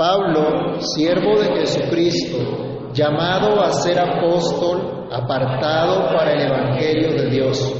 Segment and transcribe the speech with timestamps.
[0.00, 7.74] Pablo, siervo de Jesucristo, llamado a ser apóstol, apartado para el Evangelio de Dios,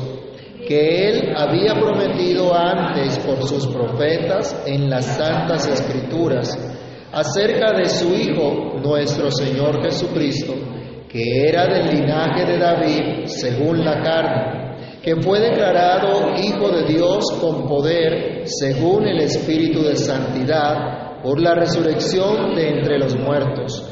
[0.68, 6.58] que él había prometido antes por sus profetas en las santas escrituras,
[7.10, 10.52] acerca de su Hijo, nuestro Señor Jesucristo,
[11.08, 17.24] que era del linaje de David según la carne, que fue declarado Hijo de Dios
[17.40, 23.84] con poder según el Espíritu de Santidad, por la resurrección de entre los muertos,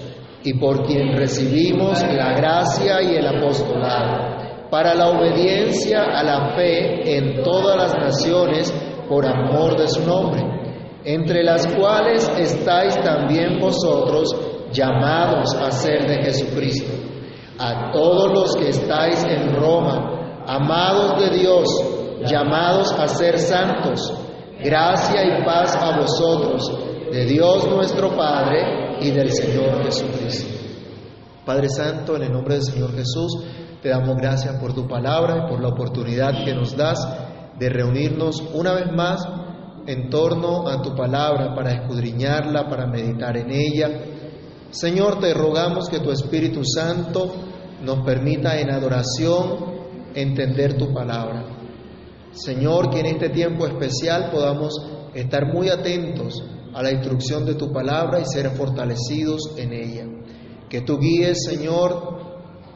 [0.43, 7.16] y por quien recibimos la gracia y el apostolado, para la obediencia a la fe
[7.16, 8.73] en todas las naciones
[9.09, 10.43] por amor de su nombre,
[11.05, 14.35] entre las cuales estáis también vosotros
[14.73, 16.93] llamados a ser de Jesucristo.
[17.59, 21.66] A todos los que estáis en Roma, amados de Dios,
[22.24, 24.15] llamados a ser santos,
[24.63, 30.55] gracia y paz a vosotros de Dios nuestro Padre y del Señor Jesucristo.
[31.45, 33.45] Padre Santo, en el nombre del Señor Jesús,
[33.82, 36.99] te damos gracias por tu palabra y por la oportunidad que nos das
[37.59, 39.27] de reunirnos una vez más
[39.87, 43.88] en torno a tu palabra para escudriñarla, para meditar en ella.
[44.71, 47.32] Señor, te rogamos que tu Espíritu Santo
[47.82, 49.79] nos permita en adoración
[50.15, 51.47] entender tu palabra.
[52.32, 54.75] Señor, que en este tiempo especial podamos
[55.15, 60.07] estar muy atentos a la instrucción de tu palabra y ser fortalecidos en ella.
[60.69, 62.19] Que tú guíes, Señor,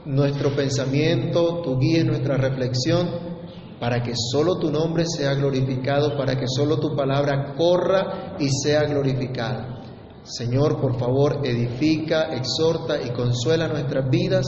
[0.07, 3.33] nuestro pensamiento, tú guíes nuestra reflexión,
[3.79, 8.84] para que solo tu nombre sea glorificado, para que solo tu palabra corra y sea
[8.84, 9.83] glorificada.
[10.23, 14.47] Señor, por favor, edifica, exhorta y consuela nuestras vidas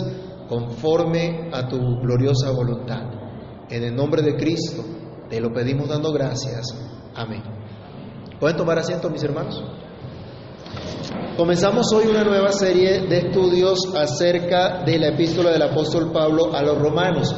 [0.49, 3.03] conforme a tu gloriosa voluntad.
[3.69, 4.85] En el nombre de Cristo
[5.29, 6.67] te lo pedimos dando gracias.
[7.17, 7.64] Amén.
[8.41, 9.63] ¿Pueden tomar asiento, mis hermanos?
[11.37, 16.63] Comenzamos hoy una nueva serie de estudios acerca de la epístola del apóstol Pablo a
[16.63, 17.35] los romanos,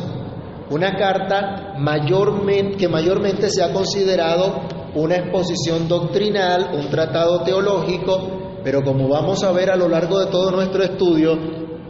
[0.70, 4.62] una carta mayormente, que mayormente se ha considerado
[4.95, 10.27] una exposición doctrinal, un tratado teológico, pero como vamos a ver a lo largo de
[10.27, 11.39] todo nuestro estudio,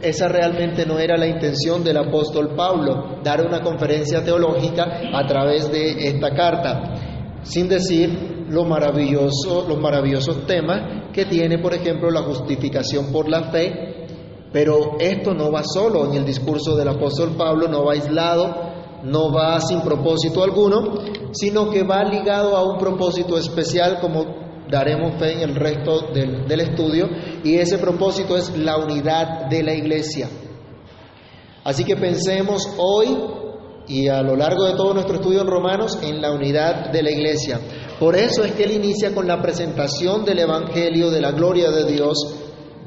[0.01, 5.71] esa realmente no era la intención del apóstol Pablo, dar una conferencia teológica a través
[5.71, 7.06] de esta carta,
[7.47, 13.51] sin decir lo maravilloso, los maravillosos temas que tiene, por ejemplo, la justificación por la
[13.51, 14.05] fe,
[14.51, 18.55] pero esto no va solo en el discurso del apóstol Pablo, no va aislado,
[19.03, 20.93] no va sin propósito alguno,
[21.31, 24.25] sino que va ligado a un propósito especial como
[24.69, 27.07] daremos fe en el resto del, del estudio,
[27.43, 30.29] y ese propósito es la unidad de la iglesia.
[31.63, 33.36] Así que pensemos hoy
[33.87, 37.11] y a lo largo de todo nuestro estudio en Romanos en la unidad de la
[37.11, 37.59] iglesia.
[37.99, 41.91] Por eso es que él inicia con la presentación del Evangelio de la gloria de
[41.91, 42.17] Dios,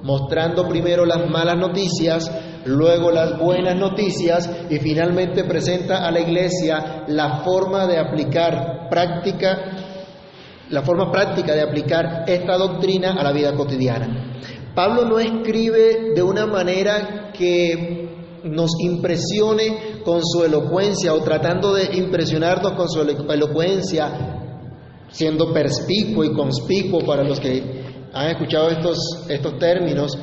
[0.03, 2.31] mostrando primero las malas noticias,
[2.65, 9.89] luego las buenas noticias y finalmente presenta a la iglesia la forma de aplicar práctica
[10.71, 14.41] la forma práctica de aplicar esta doctrina a la vida cotidiana.
[14.75, 18.09] Pablo no escribe de una manera que
[18.45, 24.39] nos impresione con su elocuencia o tratando de impresionarnos con su elocuencia
[25.11, 30.17] siendo perspicuo y conspicuo para los que han escuchado estos, estos términos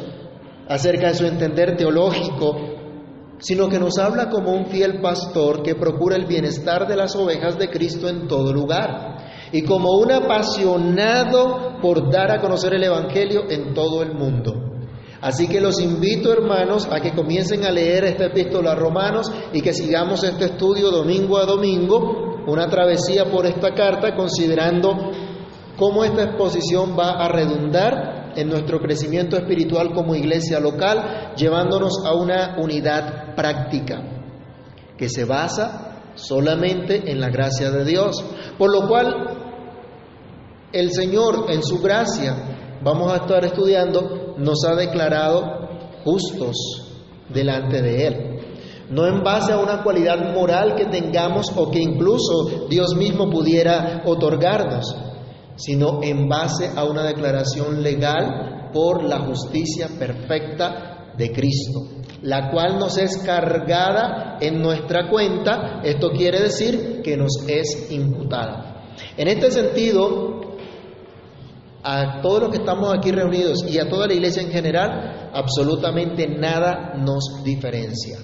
[0.67, 2.55] acerca de su entender teológico,
[3.39, 7.57] sino que nos habla como un fiel pastor que procura el bienestar de las ovejas
[7.57, 9.17] de Cristo en todo lugar
[9.51, 14.66] y como un apasionado por dar a conocer el Evangelio en todo el mundo.
[15.21, 19.61] Así que los invito, hermanos, a que comiencen a leer esta epístola a Romanos y
[19.61, 24.95] que sigamos este estudio domingo a domingo una travesía por esta carta considerando
[25.77, 32.13] cómo esta exposición va a redundar en nuestro crecimiento espiritual como iglesia local, llevándonos a
[32.13, 34.01] una unidad práctica
[34.97, 38.23] que se basa solamente en la gracia de Dios.
[38.57, 39.13] Por lo cual,
[40.71, 45.69] el Señor en su gracia, vamos a estar estudiando, nos ha declarado
[46.03, 46.55] justos
[47.29, 48.37] delante de Él
[48.89, 54.03] no en base a una cualidad moral que tengamos o que incluso Dios mismo pudiera
[54.05, 54.95] otorgarnos,
[55.55, 61.81] sino en base a una declaración legal por la justicia perfecta de Cristo,
[62.21, 68.85] la cual nos es cargada en nuestra cuenta, esto quiere decir que nos es imputada.
[69.17, 70.41] En este sentido,
[71.89, 76.27] a todos los que estamos aquí reunidos y a toda la iglesia en general, absolutamente
[76.27, 78.19] nada nos diferencia.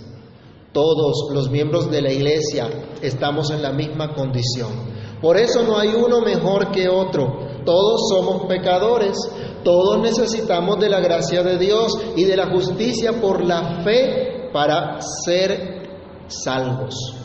[0.73, 2.67] Todos los miembros de la iglesia
[3.01, 4.91] estamos en la misma condición.
[5.21, 7.63] Por eso no hay uno mejor que otro.
[7.63, 9.17] Todos somos pecadores,
[9.63, 14.99] todos necesitamos de la gracia de Dios y de la justicia por la fe para
[14.99, 15.87] ser
[16.27, 17.22] salvos.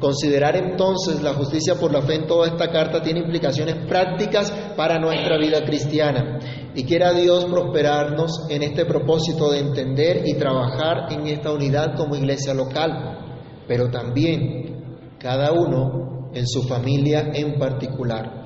[0.00, 5.00] Considerar entonces la justicia por la fe en toda esta carta tiene implicaciones prácticas para
[5.00, 6.38] nuestra vida cristiana.
[6.74, 12.14] Y quiera Dios prosperarnos en este propósito de entender y trabajar en esta unidad como
[12.14, 18.38] iglesia local, pero también cada uno en su familia en particular.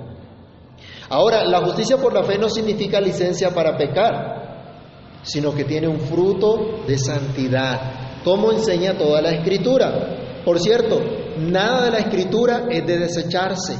[1.10, 6.00] Ahora, la justicia por la fe no significa licencia para pecar, sino que tiene un
[6.00, 10.40] fruto de santidad, como enseña toda la escritura.
[10.44, 13.76] Por cierto, nada de la escritura es de desecharse,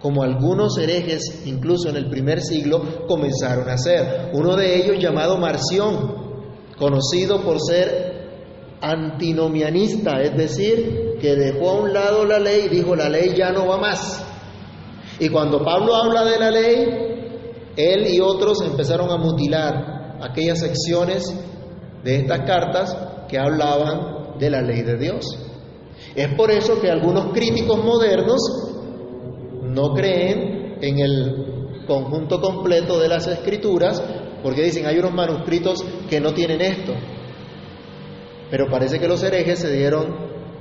[0.00, 4.30] como algunos herejes, incluso en el primer siglo, comenzaron a hacer.
[4.32, 6.26] Uno de ellos llamado Marción,
[6.78, 8.16] conocido por ser
[8.80, 13.50] antinomianista, es decir, que dejó a un lado la ley y dijo, la ley ya
[13.50, 14.24] no va más.
[15.18, 17.06] Y cuando Pablo habla de la ley,
[17.76, 21.24] él y otros empezaron a mutilar aquellas secciones
[22.04, 22.96] de estas cartas
[23.28, 25.24] que hablaban de la ley de Dios.
[26.16, 28.40] Es por eso que algunos críticos modernos
[29.62, 34.02] no creen en el conjunto completo de las escrituras,
[34.42, 36.94] porque dicen hay unos manuscritos que no tienen esto.
[38.50, 40.06] Pero parece que los herejes se dieron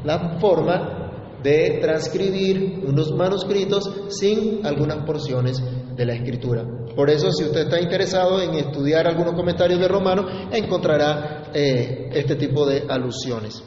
[0.03, 5.63] la forma de transcribir unos manuscritos sin algunas porciones
[5.95, 6.65] de la escritura.
[6.97, 12.35] Por eso, si usted está interesado en estudiar algunos comentarios de Romano, encontrará eh, este
[12.35, 13.63] tipo de alusiones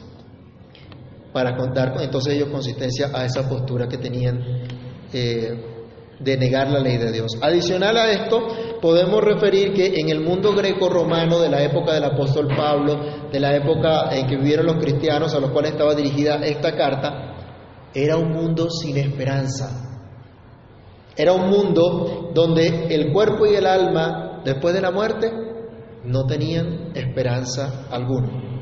[1.33, 4.41] para contar entonces ellos consistencia a esa postura que tenían
[5.13, 5.69] eh,
[6.19, 7.37] de negar la ley de Dios.
[7.41, 8.47] Adicional a esto,
[8.81, 13.55] podemos referir que en el mundo greco-romano de la época del apóstol Pablo, de la
[13.55, 17.35] época en que vivieron los cristianos a los cuales estaba dirigida esta carta,
[17.93, 19.85] era un mundo sin esperanza.
[21.15, 25.31] Era un mundo donde el cuerpo y el alma, después de la muerte,
[26.03, 28.58] no tenían esperanza alguna.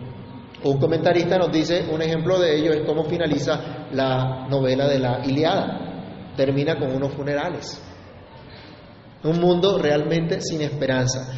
[0.63, 5.21] Un comentarista nos dice, un ejemplo de ello es cómo finaliza la novela de la
[5.23, 6.33] Iliada.
[6.35, 7.81] Termina con unos funerales.
[9.23, 11.31] Un mundo realmente sin esperanza.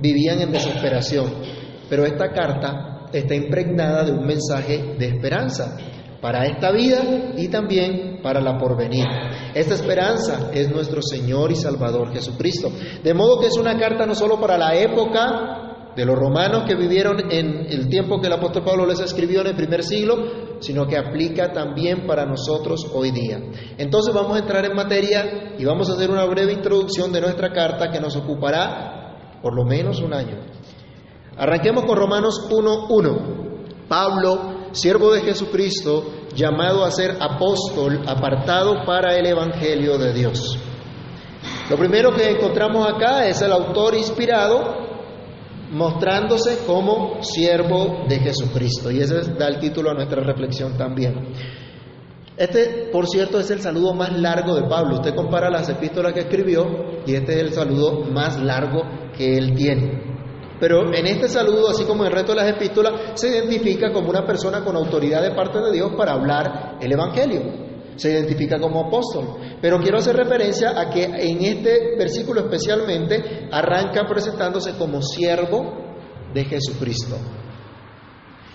[0.00, 1.32] Vivían en desesperación.
[1.88, 5.76] Pero esta carta está impregnada de un mensaje de esperanza
[6.20, 7.02] para esta vida
[7.36, 9.04] y también para la porvenir.
[9.54, 12.70] Esta esperanza es nuestro Señor y Salvador Jesucristo.
[13.02, 16.74] De modo que es una carta no solo para la época de los romanos que
[16.74, 20.16] vivieron en el tiempo que el apóstol Pablo les escribió en el primer siglo,
[20.60, 23.38] sino que aplica también para nosotros hoy día.
[23.76, 27.52] Entonces vamos a entrar en materia y vamos a hacer una breve introducción de nuestra
[27.52, 30.38] carta que nos ocupará por lo menos un año.
[31.36, 33.88] Arranquemos con Romanos 1.1.
[33.88, 36.04] Pablo siervo de Jesucristo,
[36.34, 40.58] llamado a ser apóstol, apartado para el Evangelio de Dios.
[41.70, 44.91] Lo primero que encontramos acá es el autor inspirado
[45.72, 48.90] mostrándose como siervo de Jesucristo.
[48.90, 51.32] Y ese da el título a nuestra reflexión también.
[52.36, 54.96] Este, por cierto, es el saludo más largo de Pablo.
[54.96, 58.82] Usted compara las epístolas que escribió y este es el saludo más largo
[59.16, 60.02] que él tiene.
[60.60, 64.10] Pero en este saludo, así como en el resto de las epístolas, se identifica como
[64.10, 67.71] una persona con autoridad de parte de Dios para hablar el Evangelio.
[67.96, 69.36] Se identifica como apóstol.
[69.60, 75.94] Pero quiero hacer referencia a que en este versículo especialmente arranca presentándose como siervo
[76.32, 77.16] de Jesucristo.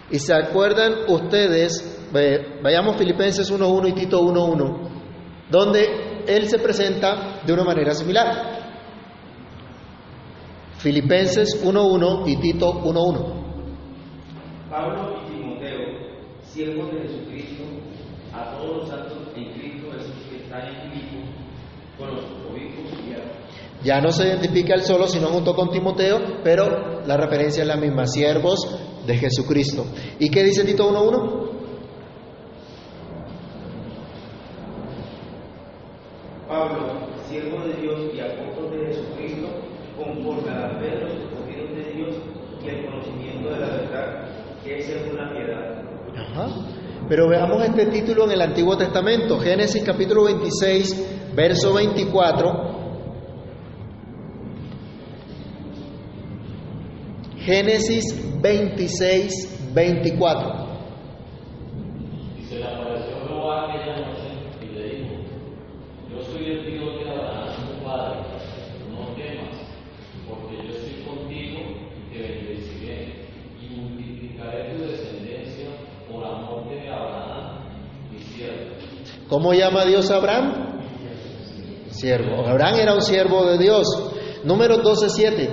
[0.10, 2.10] Y se acuerdan ustedes,
[2.64, 4.90] vayamos Filipenses 1.1 y Tito 1.1,
[5.50, 8.58] donde él se presenta de una manera similar.
[10.78, 13.38] Filipenses 1.1 y Tito 1.1.
[14.70, 15.80] Pablo y Timoteo,
[16.42, 17.64] siervos de Jesucristo,
[18.34, 18.90] a todos los
[23.84, 27.78] Ya no se identifica él solo, sino junto con Timoteo, pero la referencia es la
[27.78, 28.60] misma, siervos
[29.06, 29.86] de Jesucristo.
[30.20, 31.48] ¿Y qué dice Tito 1.1?
[36.48, 39.48] Pablo, siervo de Dios y apóstol de Jesucristo,
[39.98, 42.16] conforme a la fe de los escogidos de Dios
[42.64, 44.28] y el conocimiento de la verdad,
[44.64, 45.84] que es según la piedad.
[46.16, 46.48] Ajá.
[47.10, 52.78] Pero veamos este título en el Antiguo Testamento, Génesis capítulo 26, verso 24.
[57.38, 58.04] Génesis
[58.42, 60.67] 26, 24.
[79.38, 80.80] ¿Cómo llama Dios a Abraham?
[81.92, 82.44] Siervo.
[82.48, 83.86] Abraham era un siervo de Dios.
[84.44, 85.50] Número 12, 7.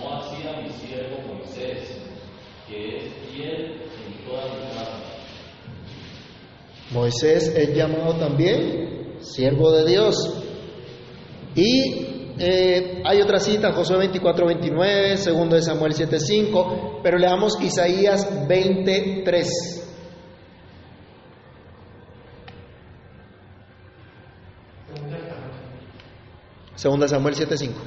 [0.00, 1.96] No hacía mi siervo Moisés,
[2.66, 4.98] que es fiel en toda mi casa.
[6.90, 10.42] Moisés es llamado también siervo de Dios.
[11.54, 12.11] Y
[12.44, 18.46] eh, hay otra cita, Josué 24, 29, segundo de Samuel 7, 5, pero leamos Isaías
[18.48, 19.82] 23.
[26.74, 27.80] Segunda Samuel 7, 5.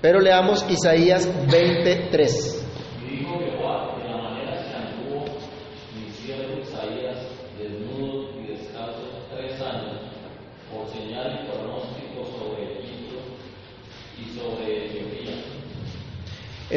[0.00, 2.66] Pero leamos Isaías 23.
[3.02, 5.24] Y dijo Jehová, de la manera que anduvo
[5.96, 7.18] mi siervo Isaías,
[7.58, 9.02] desnudo y descalzo
[9.34, 10.00] tres años,
[10.72, 13.16] por señal y pronóstico sobre Egipto
[14.16, 15.34] y sobre Etiopía.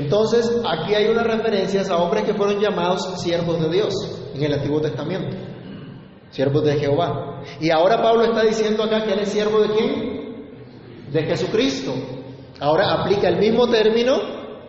[0.03, 3.93] Entonces, aquí hay unas referencias a hombres que fueron llamados siervos de Dios
[4.36, 5.38] en el Antiguo Testamento,
[6.29, 7.41] siervos de Jehová.
[7.62, 11.10] Y ahora Pablo está diciendo acá que él es siervo de quién?
[11.10, 11.93] De Jesucristo.
[12.60, 14.17] Ahora aplica el mismo término,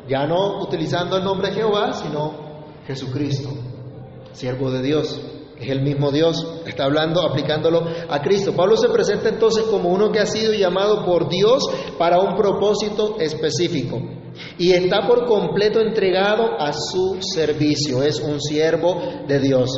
[0.08, 2.34] ya no utilizando el nombre de Jehová, sino
[2.86, 3.50] Jesucristo,
[4.32, 5.20] siervo de Dios.
[5.58, 8.52] Es el mismo Dios, está hablando, aplicándolo a Cristo.
[8.54, 11.64] Pablo se presenta entonces como uno que ha sido llamado por Dios
[11.98, 14.00] para un propósito específico
[14.58, 18.02] y está por completo entregado a su servicio.
[18.02, 19.70] Es un siervo de Dios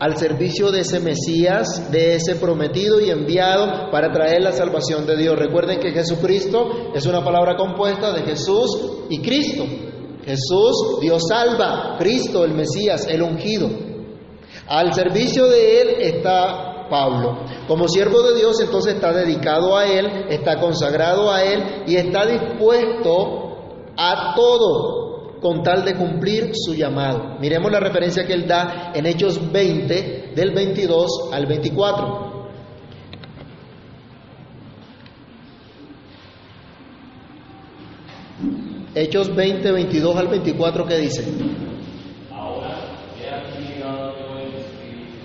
[0.00, 5.16] al servicio de ese Mesías, de ese prometido y enviado para traer la salvación de
[5.16, 5.38] Dios.
[5.38, 9.64] Recuerden que Jesucristo es una palabra compuesta de Jesús y Cristo.
[10.24, 13.70] Jesús, Dios salva, Cristo, el Mesías, el ungido.
[14.66, 17.44] Al servicio de Él está Pablo.
[17.68, 22.26] Como siervo de Dios, entonces está dedicado a Él, está consagrado a Él y está
[22.26, 23.43] dispuesto
[23.96, 27.36] a todo con tal de cumplir su llamado.
[27.38, 32.34] Miremos la referencia que él da en Hechos 20, del 22 al 24.
[38.94, 41.24] Hechos 20, 22 al 24, ¿qué dice?
[42.32, 42.76] Ahora,
[43.20, 45.18] he aquí llegado yo en espíritu.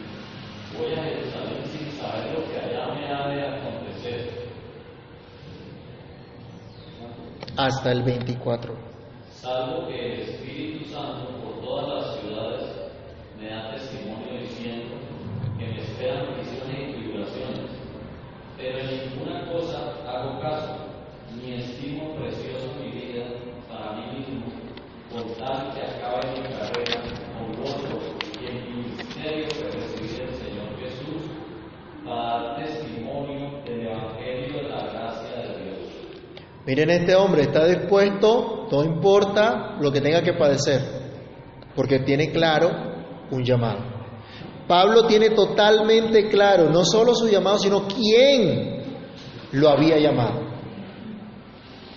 [0.76, 4.50] Voy a Jerusalén sin saber lo que allá me ha de acontecer,
[7.60, 8.74] Hasta el 24.
[9.34, 12.64] salvo que el Espíritu Santo por todas las ciudades
[13.38, 14.96] me da testimonio diciendo
[15.58, 17.72] que me esperan prisiones y tribulaciones.
[18.56, 20.74] Pero en ninguna cosa hago caso,
[21.36, 23.26] ni estimo precioso mi vida
[23.68, 24.46] para mí mismo,
[25.12, 27.02] con tal que acabe mi carrera
[27.36, 28.00] con gozo
[28.42, 31.28] y en mi ministerio que recibí del Señor Jesús,
[32.06, 35.80] para dar testimonio del Evangelio de la gracia de Dios.
[36.70, 40.80] Miren, este hombre está dispuesto, no importa lo que tenga que padecer,
[41.76, 42.70] porque tiene claro
[43.32, 43.80] un llamado.
[44.68, 48.84] Pablo tiene totalmente claro no solo su llamado, sino quién
[49.54, 50.42] lo había llamado.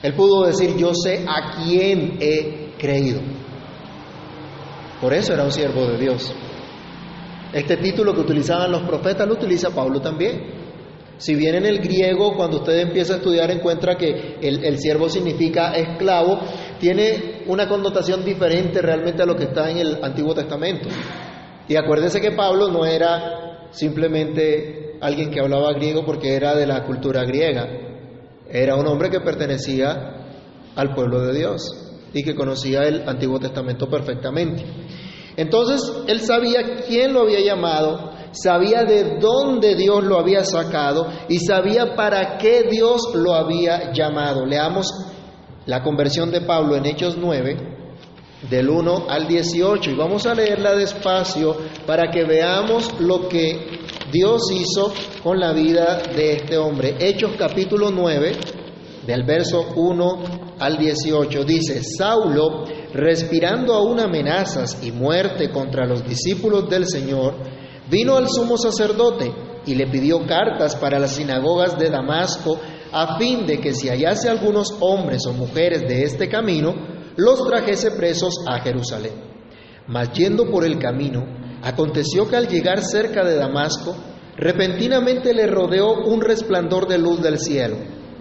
[0.02, 3.20] Él pudo decir, yo sé a quién he creído.
[5.02, 6.34] Por eso era un siervo de Dios.
[7.52, 10.61] Este título que utilizaban los profetas lo utiliza Pablo también.
[11.22, 15.72] Si bien en el griego, cuando usted empieza a estudiar, encuentra que el, siervo significa
[15.72, 16.40] esclavo,
[16.80, 20.88] tiene una connotación diferente realmente a lo que está en el Antiguo Testamento.
[21.68, 26.82] Y acuérdese que Pablo no era simplemente alguien que hablaba griego porque era de la
[26.82, 27.68] cultura griega.
[28.50, 30.24] Era un hombre que pertenecía
[30.74, 31.62] al pueblo de Dios
[32.12, 34.64] y que conocía el Antiguo Testamento perfectamente.
[35.36, 41.38] Entonces, él sabía quién lo había llamado, sabía de dónde Dios lo había sacado y
[41.38, 44.44] sabía para qué Dios lo había llamado.
[44.44, 44.86] Leamos
[45.66, 47.56] la conversión de Pablo en Hechos 9,
[48.50, 54.50] del 1 al 18, y vamos a leerla despacio para que veamos lo que Dios
[54.50, 56.96] hizo con la vida de este hombre.
[56.98, 58.32] Hechos capítulo 9,
[59.06, 60.22] del verso 1
[60.58, 67.34] al 18, dice, Saulo, respirando aún amenazas y muerte contra los discípulos del Señor,
[67.90, 69.32] vino al sumo sacerdote
[69.66, 72.58] y le pidió cartas para las sinagogas de Damasco,
[72.92, 76.74] a fin de que si hallase algunos hombres o mujeres de este camino,
[77.16, 79.12] los trajese presos a Jerusalén.
[79.86, 81.24] Mas yendo por el camino,
[81.62, 83.94] aconteció que al llegar cerca de Damasco,
[84.36, 87.76] repentinamente le rodeó un resplandor de luz del cielo,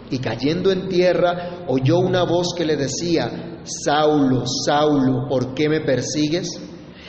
[0.09, 5.81] y cayendo en tierra oyó una voz que le decía, Saulo, Saulo, ¿por qué me
[5.81, 6.49] persigues?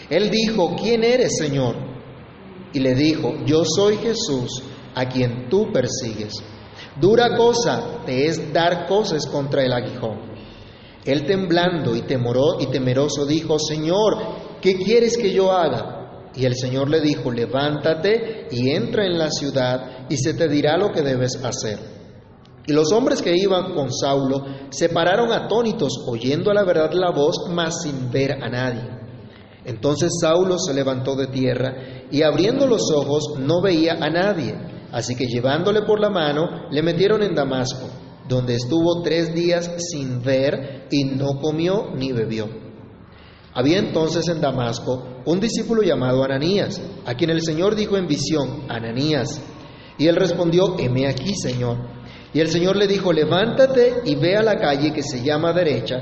[0.08, 1.91] Él dijo, ¿quién eres, Señor?
[2.72, 4.62] Y le dijo, yo soy Jesús,
[4.94, 6.34] a quien tú persigues.
[7.00, 10.32] Dura cosa te es dar cosas contra el aguijón.
[11.04, 16.30] Él temblando y, temoró, y temeroso dijo, Señor, ¿qué quieres que yo haga?
[16.34, 20.76] Y el Señor le dijo, levántate y entra en la ciudad y se te dirá
[20.76, 21.78] lo que debes hacer.
[22.66, 27.10] Y los hombres que iban con Saulo se pararon atónitos, oyendo a la verdad la
[27.10, 29.01] voz, mas sin ver a nadie.
[29.64, 31.74] Entonces Saulo se levantó de tierra
[32.10, 34.54] y abriendo los ojos no veía a nadie.
[34.90, 37.88] Así que llevándole por la mano, le metieron en Damasco,
[38.28, 42.48] donde estuvo tres días sin ver y no comió ni bebió.
[43.54, 48.64] Había entonces en Damasco un discípulo llamado Ananías, a quien el Señor dijo en visión,
[48.68, 49.40] Ananías.
[49.98, 51.76] Y él respondió, heme aquí, Señor.
[52.34, 55.96] Y el Señor le dijo, levántate y ve a la calle que se llama derecha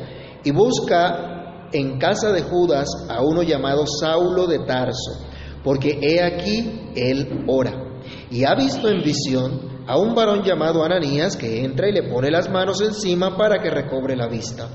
[0.45, 1.40] y busca
[1.73, 5.27] en casa de Judas a uno llamado Saulo de Tarso,
[5.63, 7.73] porque he aquí él ora.
[8.31, 12.31] Y ha visto en visión a un varón llamado Ananías que entra y le pone
[12.31, 14.69] las manos encima para que recobre la vista.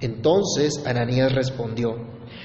[0.00, 1.90] Entonces Ananías respondió,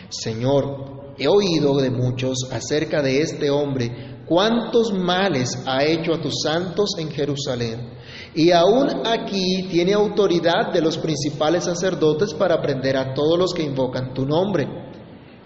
[0.09, 6.41] Señor, he oído de muchos acerca de este hombre, cuántos males ha hecho a tus
[6.43, 7.94] santos en Jerusalén.
[8.35, 13.63] Y aún aquí tiene autoridad de los principales sacerdotes para prender a todos los que
[13.63, 14.67] invocan tu nombre.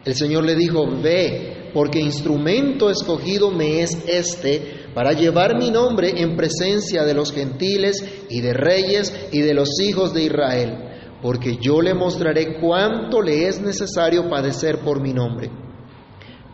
[0.03, 6.19] El Señor le dijo, ve, porque instrumento escogido me es este para llevar mi nombre
[6.19, 10.77] en presencia de los gentiles y de reyes y de los hijos de Israel,
[11.22, 15.51] porque yo le mostraré cuánto le es necesario padecer por mi nombre.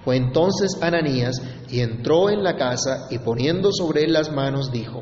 [0.04, 5.02] Fue entonces Ananías y entró en la casa y poniendo sobre él las manos dijo,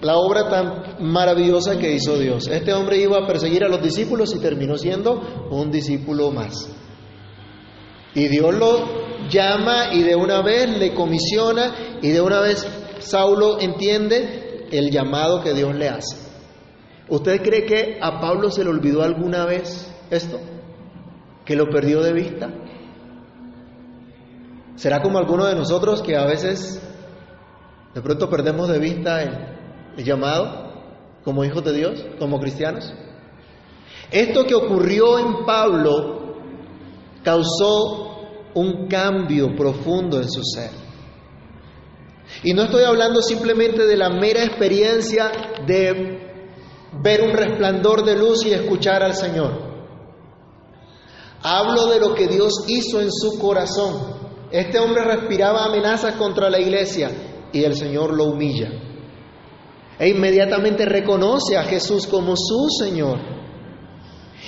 [0.00, 2.48] la obra tan maravillosa que hizo Dios.
[2.48, 6.68] Este hombre iba a perseguir a los discípulos y terminó siendo un discípulo más.
[8.14, 12.66] Y Dios lo llama y de una vez le comisiona y de una vez
[12.98, 16.16] Saulo entiende el llamado que Dios le hace.
[17.08, 20.40] ¿Usted cree que a Pablo se le olvidó alguna vez esto?
[21.44, 22.50] ¿Que lo perdió de vista?
[24.74, 26.82] ¿Será como alguno de nosotros que a veces
[27.94, 29.55] de pronto perdemos de vista el,
[29.96, 30.72] llamado
[31.24, 32.92] como hijos de Dios, como cristianos?
[34.10, 36.36] Esto que ocurrió en Pablo
[37.24, 38.06] causó
[38.54, 40.70] un cambio profundo en su ser.
[42.42, 45.30] Y no estoy hablando simplemente de la mera experiencia
[45.66, 46.26] de
[47.02, 49.66] ver un resplandor de luz y escuchar al Señor.
[51.42, 54.16] Hablo de lo que Dios hizo en su corazón.
[54.50, 57.10] Este hombre respiraba amenazas contra la iglesia
[57.52, 58.85] y el Señor lo humilla.
[59.98, 63.18] E inmediatamente reconoce a Jesús como su Señor.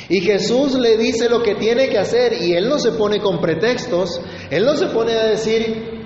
[0.09, 3.41] Y Jesús le dice lo que tiene que hacer y él no se pone con
[3.41, 6.01] pretextos, él no se pone a decir,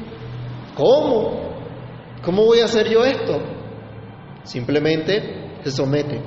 [0.76, 1.52] ¿cómo?
[2.24, 3.40] ¿Cómo voy a hacer yo esto?
[4.44, 6.20] Simplemente se somete.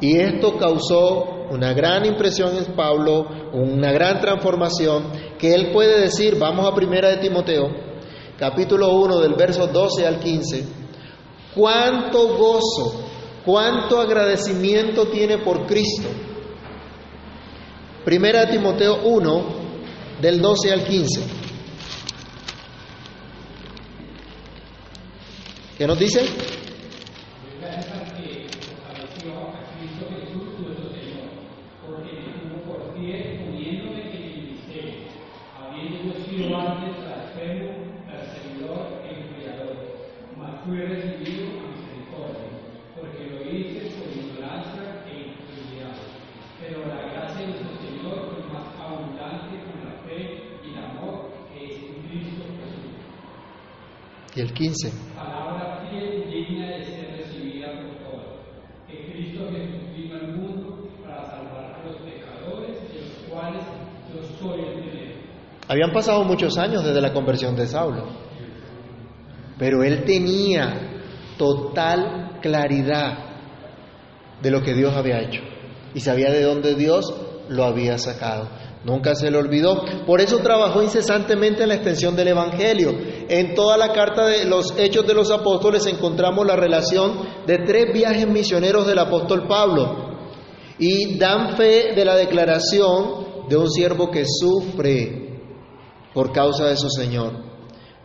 [0.00, 6.36] Y esto causó una gran impresión en Pablo, una gran transformación, que él puede decir,
[6.38, 7.68] vamos a primera de Timoteo,
[8.38, 10.85] capítulo 1 del verso 12 al 15,
[11.56, 13.08] cuánto gozo,
[13.44, 16.08] cuánto agradecimiento tiene por Cristo.
[18.04, 19.44] Primera Timoteo 1
[20.20, 21.20] del 12 al 15.
[25.78, 26.55] ¿Qué nos dice?
[54.36, 54.92] Y el 15.
[55.14, 58.40] Palabra fiel digna de ser recibida por todos.
[58.86, 63.62] Que Cristo Jesús vino al mundo para salvar a los pecadores, de los cuales
[64.12, 65.14] yo soy el primero.
[65.68, 68.08] Habían pasado muchos años desde la conversión de Saulo,
[69.58, 71.02] pero él tenía
[71.38, 73.18] total claridad
[74.42, 75.40] de lo que Dios había hecho
[75.94, 77.06] y sabía de dónde Dios
[77.48, 78.50] lo había sacado.
[78.84, 79.82] Nunca se le olvidó.
[80.06, 82.92] Por eso trabajó incesantemente en la extensión del Evangelio.
[83.28, 87.92] En toda la carta de los Hechos de los Apóstoles encontramos la relación de tres
[87.92, 90.06] viajes misioneros del apóstol Pablo
[90.78, 95.40] y dan fe de la declaración de un siervo que sufre
[96.14, 97.32] por causa de su Señor.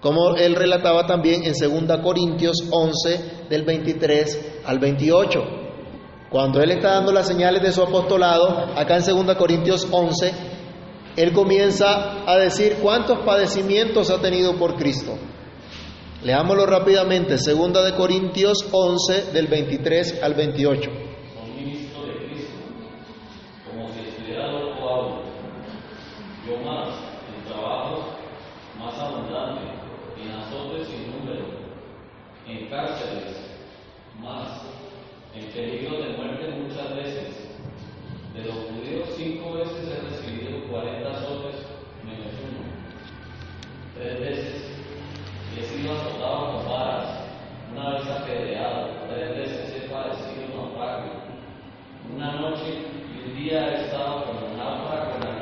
[0.02, 5.40] Como él relataba también en 2 Corintios 11, del 23 al 28.
[6.32, 10.34] Cuando él está dando las señales de su apostolado, acá en 2 Corintios 11,
[11.16, 15.18] él comienza a decir cuántos padecimientos ha tenido por Cristo.
[16.24, 20.92] Leámoslo rápidamente, 2 de Corintios 11 del 23 al 28.
[21.34, 22.54] Son ministro de Cristo,
[23.66, 25.24] como si estuviera loco hablo.
[26.48, 26.90] Yo más,
[27.36, 28.14] en trabajo
[28.78, 29.62] más abundante,
[30.22, 31.46] en azotes sin número,
[32.48, 33.38] en cárceles
[34.20, 34.62] más,
[35.34, 37.48] en peligro de muerte muchas veces.
[38.36, 41.66] De los judíos cinco veces he recibido cuarenta azotes
[42.06, 42.62] menos uno.
[43.96, 44.72] Tres veces
[45.58, 47.08] he azotado con varas,
[47.76, 51.12] una vez apedreado, tres veces he padecido naufragio.
[52.16, 55.42] Una noche y un día he estado como un náufrago en la.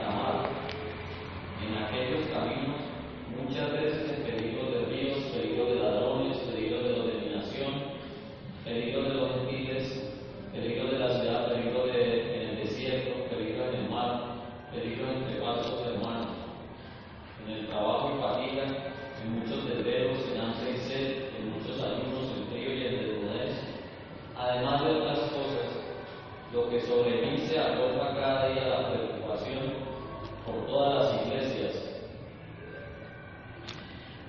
[1.59, 2.58] En aquellos caminos,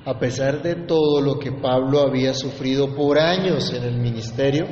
[0.04, 4.66] A pesar de todo lo que Pablo había sufrido por años en el ministerio,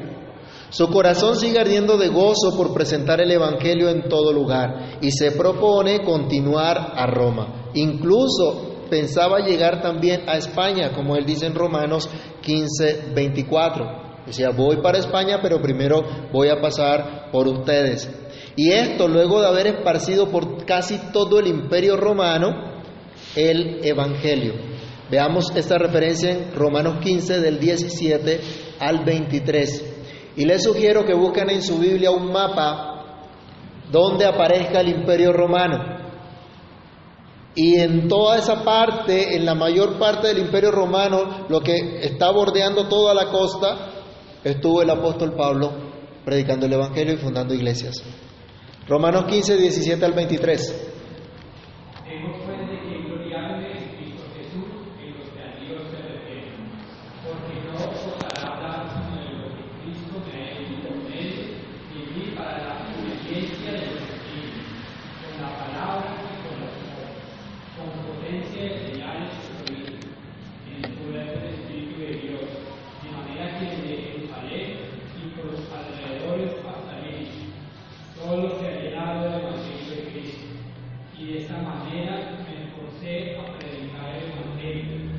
[0.71, 5.33] su corazón sigue ardiendo de gozo por presentar el Evangelio en todo lugar y se
[5.33, 7.71] propone continuar a Roma.
[7.75, 12.09] Incluso pensaba llegar también a España, como él dice en Romanos
[12.41, 14.09] 15, 24.
[14.27, 18.11] Decía, voy para España, pero primero voy a pasar por ustedes.
[18.57, 22.83] Y esto luego de haber esparcido por casi todo el imperio romano
[23.37, 24.78] el Evangelio.
[25.11, 28.41] Veamos esta referencia en Romanos 15 del 17
[28.81, 30.35] al 23.
[30.37, 33.25] Y les sugiero que busquen en su Biblia un mapa
[33.91, 35.99] donde aparezca el imperio romano.
[37.55, 42.31] Y en toda esa parte, en la mayor parte del imperio romano, lo que está
[42.31, 44.05] bordeando toda la costa,
[44.45, 45.73] estuvo el apóstol Pablo
[46.25, 48.05] predicando el Evangelio y fundando iglesias.
[48.87, 50.89] Romanos 15, 17 al 23.
[52.09, 54.65] Tengo pues de que gloriarme en Cristo Jesús
[54.99, 56.73] en los que a Dios se refieren,
[57.21, 61.33] porque no os hará hablar sino de lo que Cristo me ha hecho con él,
[61.93, 64.73] y mí para la obediencia de los espíritus,
[65.21, 67.13] con la palabra y con las obras,
[67.77, 70.17] con potencia de señales y prodigios,
[70.65, 72.49] en el poder del Espíritu de Dios,
[73.05, 74.69] de manera que de Jerusalén
[75.13, 77.53] y por los alrededores hasta Egipto,
[78.17, 80.49] todo lo que ha llenado el Evangelio de Cristo
[81.19, 85.11] y de esta manera me esforcé a predicar el Evangelio,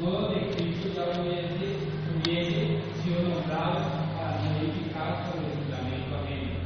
[0.00, 1.80] no donde Cristo ya hubiese,
[2.12, 3.80] hubiese sido nombrado
[4.16, 6.60] para no edificar sobre el fundamento ajeno,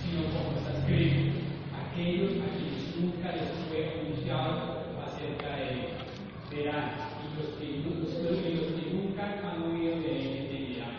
[0.00, 1.34] sino como está escrito,
[1.74, 5.88] aquellos a quienes nunca les fue anunciado acerca de él,
[6.50, 10.96] verán, y los que, los, los que nunca han oído de él entenderán.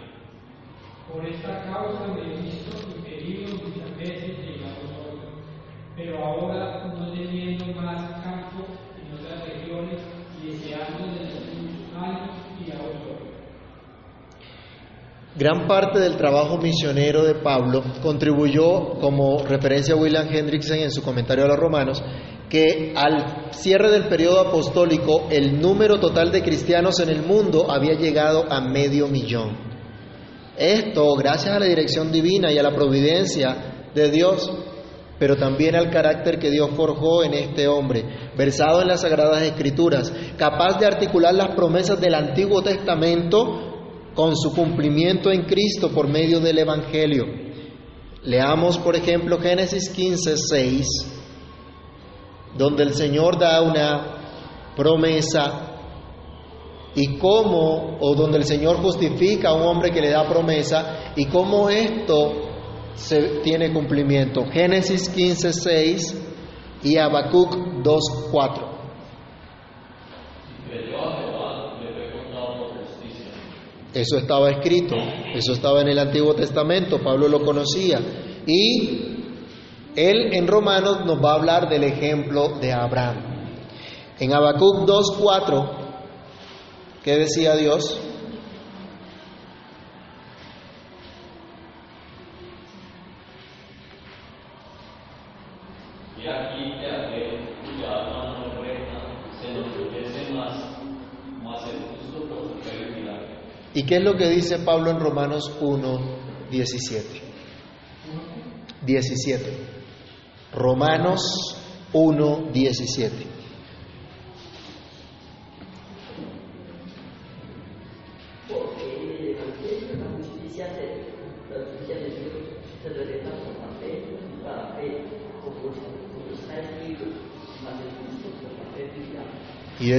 [1.09, 5.19] Por esta causa me he visto impedido muchas veces de ir a vosotros,
[5.95, 8.65] pero ahora no teniendo más campo
[8.97, 9.99] en otras regiones
[10.41, 12.29] y deseando desde hace muchos años
[12.65, 13.29] ir a vosotros.
[15.39, 21.01] Gran parte del trabajo misionero de Pablo contribuyó, como referencia a William Hendrickson en su
[21.01, 22.03] comentario a los romanos,
[22.49, 27.93] que al cierre del periodo apostólico el número total de cristianos en el mundo había
[27.93, 29.55] llegado a medio millón.
[30.57, 34.51] Esto gracias a la dirección divina y a la providencia de Dios,
[35.19, 38.03] pero también al carácter que Dios forjó en este hombre,
[38.35, 43.68] versado en las Sagradas Escrituras, capaz de articular las promesas del Antiguo Testamento
[44.19, 47.23] con su cumplimiento en Cristo por medio del Evangelio.
[48.23, 50.87] Leamos, por ejemplo, Génesis 15, 6,
[52.57, 55.69] donde el Señor da una promesa
[56.95, 61.27] y cómo, o donde el Señor justifica a un hombre que le da promesa y
[61.27, 62.33] cómo esto
[62.95, 64.43] se tiene cumplimiento.
[64.51, 66.31] Génesis 15, 6
[66.83, 68.03] y Habacuc 2,
[68.33, 68.69] 4.
[70.67, 73.31] Creyó a Jehová, le fue contado por justicia.
[73.93, 74.95] Eso estaba escrito,
[75.33, 77.99] eso estaba en el Antiguo Testamento, Pablo lo conocía.
[78.45, 79.09] Y
[79.95, 83.17] él en Romanos nos va a hablar del ejemplo de Abraham.
[84.19, 85.69] En Habacuc 2.4,
[87.03, 87.99] ¿qué decía Dios?
[96.15, 97.49] Y aquí te haré
[103.79, 105.99] ¿Y qué es lo que dice Pablo en Romanos 1,
[106.51, 107.21] 17?
[108.85, 109.57] 17.
[110.51, 111.55] Romanos
[111.93, 113.15] 1, 17.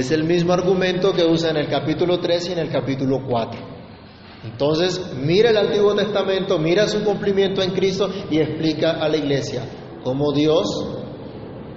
[0.01, 3.59] Es el mismo argumento que usa en el capítulo 3 y en el capítulo 4.
[4.43, 9.63] Entonces, mira el Antiguo Testamento, mira su cumplimiento en Cristo y explica a la iglesia
[10.03, 10.67] cómo Dios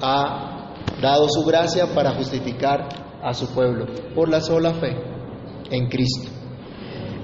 [0.01, 2.89] ha dado su gracia para justificar
[3.23, 4.97] a su pueblo por la sola fe
[5.71, 6.31] en Cristo.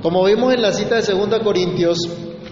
[0.03, 1.99] Como vimos en la cita de 2 Corintios,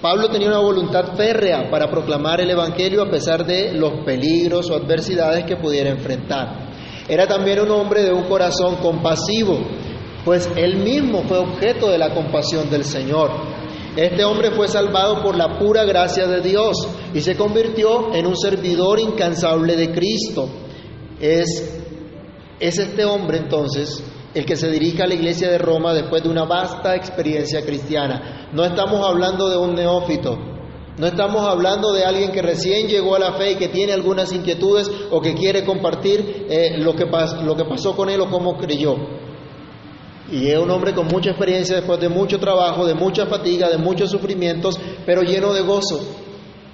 [0.01, 4.77] Pablo tenía una voluntad férrea para proclamar el Evangelio a pesar de los peligros o
[4.77, 6.68] adversidades que pudiera enfrentar.
[7.09, 9.59] Era también un hombre de un corazón compasivo,
[10.25, 13.31] pues él mismo fue objeto de la compasión del Señor.
[13.97, 16.77] Este hombre fue salvado por la pura gracia de Dios
[17.15, 20.49] y se convirtió en un servidor incansable de Cristo.
[21.21, 21.83] Es,
[22.61, 26.29] es este hombre entonces el que se dirige a la iglesia de Roma después de
[26.29, 28.49] una vasta experiencia cristiana.
[28.53, 30.39] No estamos hablando de un neófito,
[30.99, 34.33] no estamos hablando de alguien que recién llegó a la fe y que tiene algunas
[34.33, 37.05] inquietudes o que quiere compartir eh, lo, que
[37.45, 38.97] lo que pasó con él o cómo creyó.
[40.31, 43.79] Y es un hombre con mucha experiencia después de mucho trabajo, de mucha fatiga, de
[43.79, 46.01] muchos sufrimientos, pero lleno de gozo,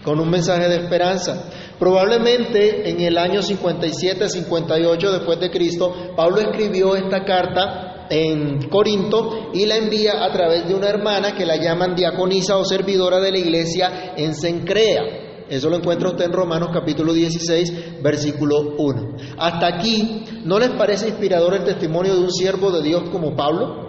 [0.03, 1.51] con un mensaje de esperanza.
[1.79, 9.67] Probablemente en el año 57-58 después de Cristo, Pablo escribió esta carta en Corinto y
[9.67, 13.39] la envía a través de una hermana que la llaman diaconisa o servidora de la
[13.39, 15.25] iglesia en Cencrea.
[15.49, 19.17] Eso lo encuentra usted en Romanos capítulo 16, versículo 1.
[19.39, 23.85] Hasta aquí, ¿no les parece inspirador el testimonio de un siervo de Dios como Pablo?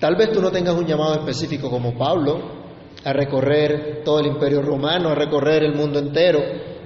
[0.00, 2.64] Tal vez tú no tengas un llamado específico como Pablo
[3.04, 6.40] a recorrer todo el imperio romano, a recorrer el mundo entero,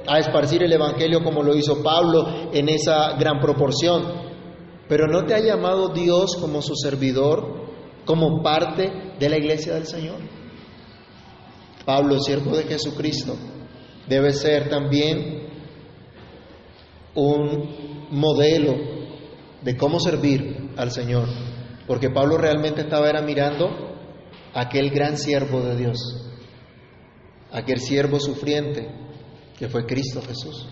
[0.07, 4.28] a esparcir el Evangelio como lo hizo Pablo en esa gran proporción.
[4.89, 7.69] Pero ¿no te ha llamado Dios como su servidor,
[8.05, 10.17] como parte de la iglesia del Señor?
[11.85, 13.37] Pablo, siervo de Jesucristo,
[14.09, 15.49] debe ser también
[17.15, 18.75] un modelo
[19.63, 21.29] de cómo servir al Señor,
[21.87, 23.69] porque Pablo realmente estaba mirando
[24.55, 25.99] a aquel gran siervo de Dios,
[27.53, 28.89] aquel siervo sufriente
[29.59, 30.69] que fue Cristo Jesús.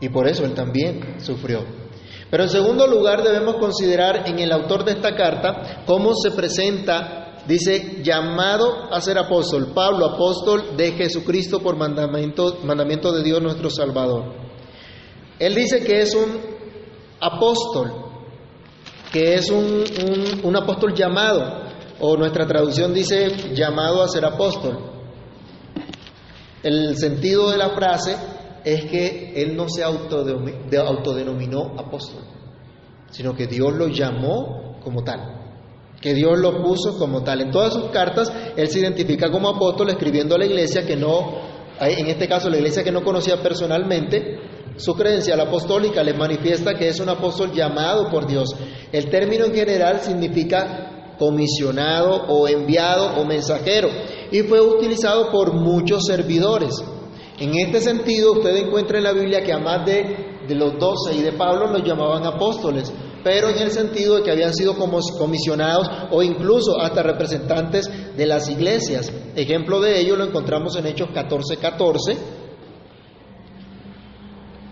[0.00, 1.85] Y por eso él también sufrió.
[2.30, 7.26] Pero en segundo lugar debemos considerar en el autor de esta carta cómo se presenta
[7.46, 13.70] Dice, llamado a ser apóstol, Pablo, apóstol de Jesucristo por mandamiento, mandamiento de Dios nuestro
[13.70, 14.34] Salvador.
[15.38, 16.40] Él dice que es un
[17.20, 17.92] apóstol,
[19.12, 21.66] que es un, un, un apóstol llamado,
[22.00, 24.78] o nuestra traducción dice llamado a ser apóstol.
[26.64, 28.16] El sentido de la frase
[28.66, 32.22] es que él no se autodenominó apóstol,
[33.10, 35.36] sino que Dios lo llamó como tal
[36.00, 37.40] que Dios lo puso como tal.
[37.40, 41.40] En todas sus cartas, él se identifica como apóstol escribiendo a la iglesia que no,
[41.80, 44.38] en este caso la iglesia que no conocía personalmente,
[44.76, 48.54] su credencial apostólica le manifiesta que es un apóstol llamado por Dios.
[48.92, 53.88] El término en general significa comisionado o enviado o mensajero
[54.30, 56.74] y fue utilizado por muchos servidores.
[57.38, 61.22] En este sentido, usted encuentra en la Biblia que a más de, los doce y
[61.22, 62.90] de Pablo los llamaban apóstoles,
[63.22, 68.26] pero en el sentido de que habían sido como comisionados o incluso hasta representantes de
[68.26, 69.12] las iglesias.
[69.34, 72.16] Ejemplo de ello lo encontramos en Hechos 14:14 14,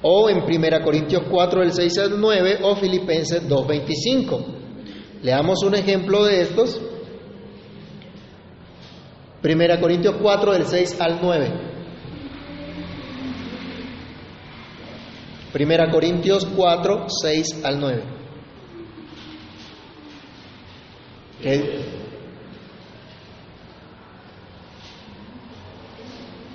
[0.01, 4.45] o en 1 Corintios 4 del 6 al 9 o Filipenses 2:25.
[5.23, 6.81] Leamos un ejemplo de estos.
[9.43, 11.74] 1 Corintios 4 del 6 al 9.
[15.55, 18.03] Primera Corintios 4, 6 al 9.
[21.41, 21.81] ¿Qué?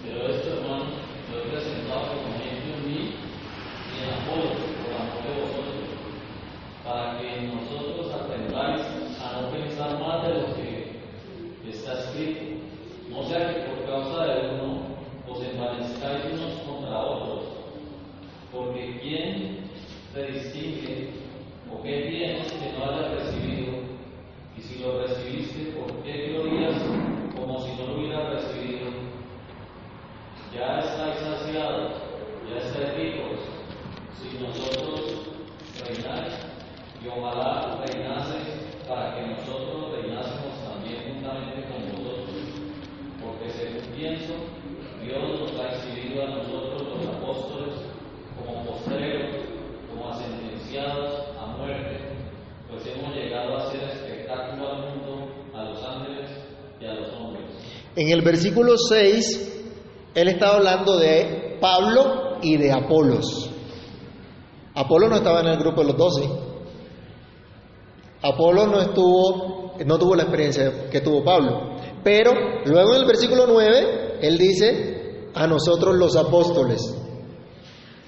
[0.03, 0.83] Pero esto, hermano,
[1.31, 3.15] lo he presentado como ejemplo en mí
[3.87, 4.49] y en Apolo,
[4.83, 5.87] por amor de vosotros,
[6.83, 8.81] para que nosotros aprendáis
[9.23, 10.99] a no pensar más de lo que
[11.69, 12.41] está escrito.
[13.09, 14.81] No sea que por causa de uno
[15.25, 17.59] os envanezcáis unos contra otros,
[18.51, 19.59] porque ¿quién
[20.13, 21.09] se distingue
[21.71, 23.77] o qué bienes que no haya recibido?
[24.57, 25.49] Y si lo recibís,
[58.09, 59.61] En el versículo 6,
[60.15, 63.51] él estaba hablando de Pablo y de Apolos.
[64.73, 66.27] Apolo no estaba en el grupo de los doce.
[68.23, 71.75] Apolo no estuvo, no tuvo la experiencia que tuvo Pablo.
[72.03, 72.31] Pero
[72.65, 76.81] luego en el versículo 9, él dice, a nosotros los apóstoles.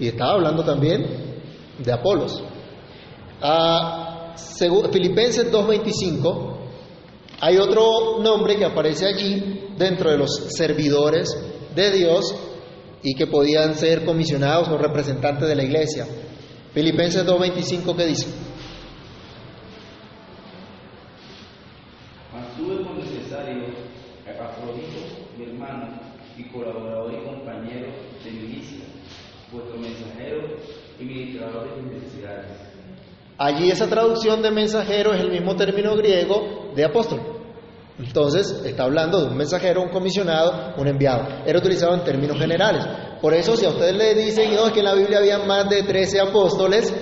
[0.00, 1.06] Y estaba hablando también
[1.78, 2.42] de Apolos.
[3.40, 4.34] A
[4.90, 6.56] Filipenses 2.25,
[7.40, 11.28] hay otro nombre que aparece allí dentro de los servidores
[11.74, 12.34] de Dios
[13.02, 16.06] y que podían ser comisionados o representantes de la iglesia.
[16.72, 18.26] Filipenses 2.25, ¿qué dice?
[22.32, 23.64] Mantuve con necesario
[24.26, 24.98] a Epafrodito,
[25.36, 26.00] mi hermano,
[26.38, 27.92] y colaborador y compañero
[28.24, 28.84] de milicia,
[29.52, 30.56] vuestro mensajero
[30.98, 32.46] y ministrador de mis necesidades.
[33.36, 37.41] Allí esa traducción de mensajero es el mismo término griego de apóstol.
[37.98, 41.26] Entonces está hablando de un mensajero, un comisionado, un enviado.
[41.46, 42.84] Era utilizado en términos generales.
[43.20, 46.20] Por eso si a ustedes le dicen que en la Biblia había más de 13
[46.20, 46.92] apóstoles,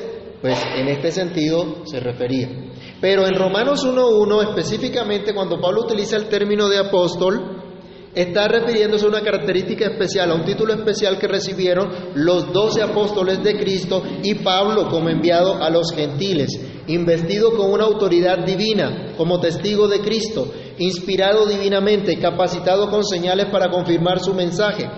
[0.40, 2.48] pues en este sentido se refería.
[3.00, 7.60] Pero en Romanos 1.1 específicamente cuando Pablo utiliza el término de apóstol,
[8.14, 13.42] está refiriéndose a una característica especial, a un título especial que recibieron los doce apóstoles
[13.42, 16.50] de Cristo y Pablo como enviado a los gentiles,
[16.88, 23.70] investido con una autoridad divina, como testigo de Cristo, inspirado divinamente, capacitado con señales para
[23.70, 24.88] confirmar su mensaje.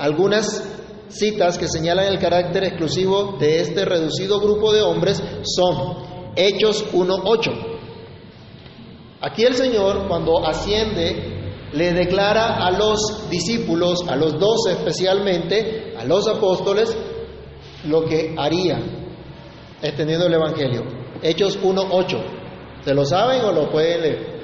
[0.00, 0.66] Algunas
[1.08, 7.52] citas que señalan el carácter exclusivo de este reducido grupo de hombres son Hechos 1.8.
[9.20, 11.36] Aquí el Señor, cuando asciende
[11.72, 16.96] le declara a los discípulos, a los doce especialmente, a los apóstoles,
[17.84, 18.78] lo que haría
[19.82, 20.84] extendiendo el Evangelio.
[21.22, 22.82] Hechos 1.8.
[22.82, 24.37] ¿Se lo saben o lo pueden leer?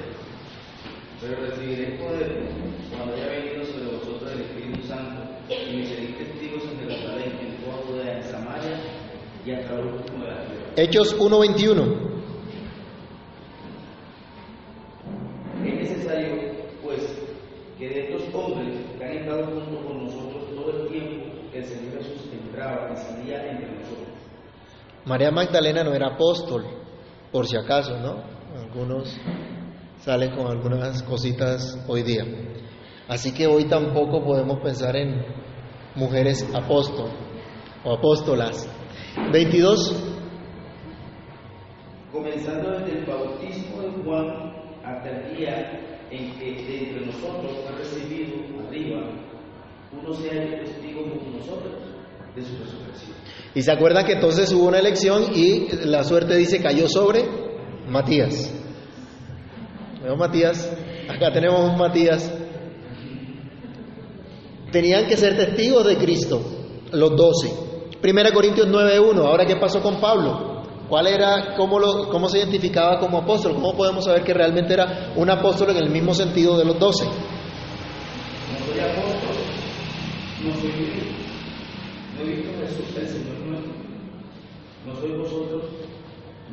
[1.27, 2.49] Pero recibiréis poder
[2.95, 7.57] cuando haya venido sobre vosotros el Espíritu Santo y me seréis testigos en Jerusalén, en
[7.63, 8.79] toda Judea, en Samaria
[9.43, 10.65] y hasta lo último de la tierra.
[10.75, 12.15] Hechos 1.21.
[15.65, 16.35] Es necesario,
[16.83, 17.01] pues,
[17.79, 21.65] que de estos hombres que han estado junto con nosotros todo el tiempo que el
[21.65, 24.13] Señor Jesús entraba y salía entre nosotros.
[25.05, 26.65] María Magdalena no era apóstol,
[27.31, 28.23] por si acaso, ¿no?
[28.55, 29.17] Algunos
[30.05, 32.23] salen con algunas cositas hoy día.
[33.07, 35.25] Así que hoy tampoco podemos pensar en
[35.95, 37.09] mujeres apóstol
[37.83, 38.69] o apóstolas.
[39.33, 40.13] 22.
[42.11, 44.27] Comenzando desde el bautismo de Juan
[44.83, 48.35] hasta el día en que de entre nosotros fue recibido
[48.67, 49.09] arriba,
[49.91, 51.81] uno sea testigo como nosotros
[52.35, 53.17] de su resurrección.
[53.55, 57.25] Y se acuerdan que entonces hubo una elección y la suerte dice cayó sobre
[57.87, 58.64] Matías.
[60.05, 60.71] Veo Matías,
[61.09, 62.31] acá tenemos un Matías.
[64.71, 66.41] Tenían que ser testigos de Cristo,
[66.91, 67.51] los doce.
[68.01, 70.61] Primera Corintios 9.1, ahora qué pasó con Pablo.
[70.87, 73.55] ¿Cuál era, cómo, lo, cómo se identificaba como apóstol?
[73.55, 77.05] ¿Cómo podemos saber que realmente era un apóstol en el mismo sentido de los doce?
[77.05, 77.11] No
[78.63, 79.35] soy apóstol,
[80.43, 81.15] no soy
[82.15, 83.73] no he visto Jesús el Señor nuestro,
[84.85, 85.63] no soy vosotros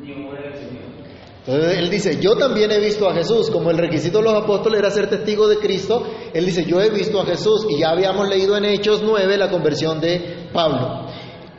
[0.01, 1.02] ni obra del Señor.
[1.45, 4.79] Entonces él dice, yo también he visto a Jesús, como el requisito de los apóstoles
[4.79, 8.29] era ser testigo de Cristo, él dice, yo he visto a Jesús y ya habíamos
[8.29, 11.07] leído en Hechos 9 la conversión de Pablo.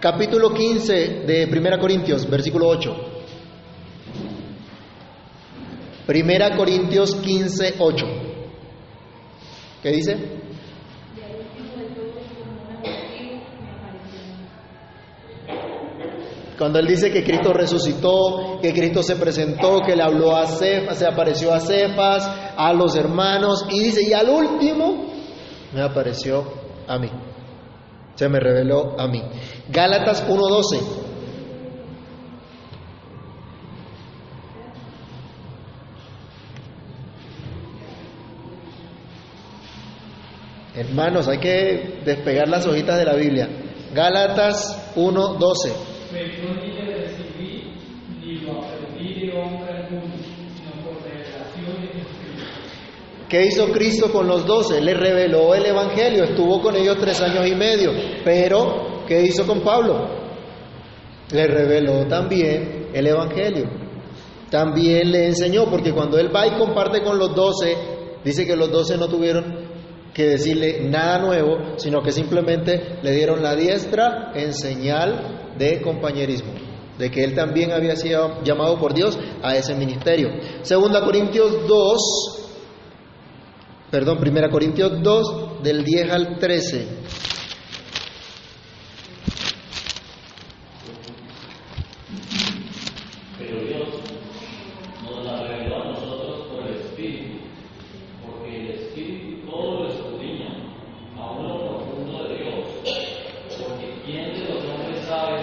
[0.00, 0.94] Capítulo 15
[1.26, 2.96] de 1 Corintios, versículo 8.
[6.06, 8.06] Primera Corintios 15, 8.
[9.82, 10.16] ¿Qué dice?
[16.64, 20.96] Cuando él dice que Cristo resucitó, que Cristo se presentó, que le habló a Cefas,
[20.96, 25.04] se apareció a Cefas, a los hermanos, y dice, y al último
[25.74, 26.42] me apareció
[26.88, 27.10] a mí.
[28.14, 29.22] Se me reveló a mí.
[29.68, 30.80] Gálatas 1.12.
[40.76, 43.50] Hermanos, hay que despegar las hojitas de la Biblia.
[43.92, 45.92] Gálatas 1.12.
[46.14, 47.74] Pero ni le recibí
[48.20, 52.44] ni lo aprendí de hombre alguno, sino por revelación de Jesucristo.
[53.28, 54.80] ¿Qué hizo Cristo con los doce?
[54.80, 57.90] Le reveló el Evangelio, estuvo con ellos tres años y medio.
[58.24, 60.08] Pero, ¿qué hizo con Pablo?
[61.32, 63.68] Le reveló también el Evangelio.
[64.50, 67.76] También le enseñó, porque cuando él va y comparte con los doce,
[68.24, 69.64] dice que los doce no tuvieron
[70.14, 76.52] que decirle nada nuevo, sino que simplemente le dieron la diestra en señal de compañerismo,
[76.98, 80.28] de que él también había sido llamado por Dios a ese ministerio.
[80.62, 82.00] Segunda Corintios 2,
[83.90, 86.88] perdón, 1 Corintios 2, del 10 al 13.
[93.38, 93.88] Pero Dios
[95.02, 97.38] nos la reveló a nosotros por el Espíritu,
[98.26, 100.50] porque el Espíritu todo lo escudriña,
[101.18, 102.64] aún lo profundo de Dios.
[103.58, 105.40] Porque ¿quién de los hombres sabe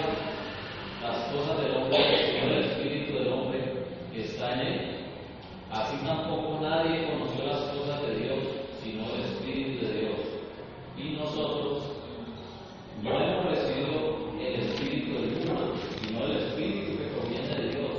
[1.02, 1.98] las cosas del hombre
[2.28, 4.98] sino el Espíritu del hombre que está en él?
[5.72, 8.40] Así tampoco nadie conoció las cosas de Dios
[8.84, 10.20] sino el Espíritu de Dios.
[10.98, 11.84] Y nosotros
[13.02, 17.92] no hemos recibido el Espíritu del mundo, sino el Espíritu que proviene de Dios,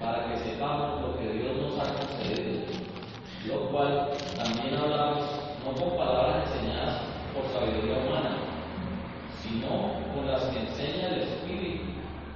[0.00, 2.62] para que sepamos lo que Dios nos ha concedido.
[3.46, 5.24] Lo cual también hablamos
[5.64, 7.02] no con palabras enseñadas
[7.34, 8.38] por sabiduría humana,
[9.42, 11.84] sino con las que enseña el Espíritu,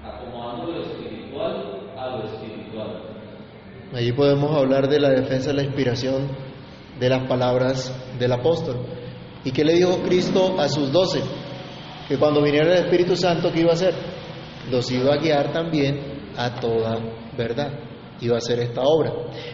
[0.05, 3.03] acomodando lo espiritual a lo espiritual.
[3.95, 4.51] Allí podemos
[4.85, 6.29] de la defensa de la inspiración
[7.01, 8.77] de las palabras del apóstol.
[9.43, 11.21] ¿Y qué le dijo Cristo a sus doce?
[12.09, 13.95] Que cuando viniera el Espíritu Santo, ¿qué iba a hacer?
[14.71, 16.99] Los iba a guiar también a toda
[17.37, 17.73] verdad.
[18.21, 19.13] Iba a hacer esta obra.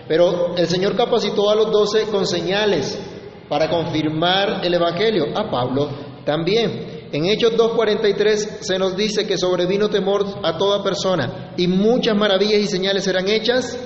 [0.09, 3.01] Pero el Señor capacitó a los doce con señales
[3.49, 5.27] para confirmar el Evangelio.
[5.37, 5.89] A Pablo
[6.25, 7.09] también.
[7.13, 12.61] En Hechos 2.43 se nos dice que sobrevino temor a toda persona y muchas maravillas
[12.61, 13.79] y señales serán hechas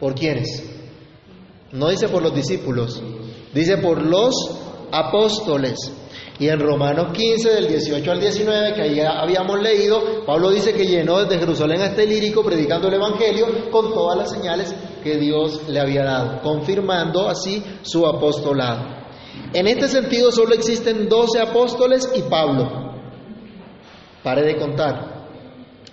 [0.00, 0.64] ¿Por quiénes?
[1.72, 3.00] No dice por los discípulos,
[3.54, 4.34] dice por los
[4.90, 5.92] apóstoles.
[6.40, 10.86] Y en Romanos 15, del 18 al 19, que ya habíamos leído, Pablo dice que
[10.86, 15.68] llenó desde Jerusalén hasta el lírico predicando el Evangelio con todas las señales que Dios
[15.68, 19.00] le había dado, confirmando así su apostolado.
[19.52, 22.90] En este sentido solo existen 12 apóstoles y Pablo.
[24.22, 25.28] Pare de contar.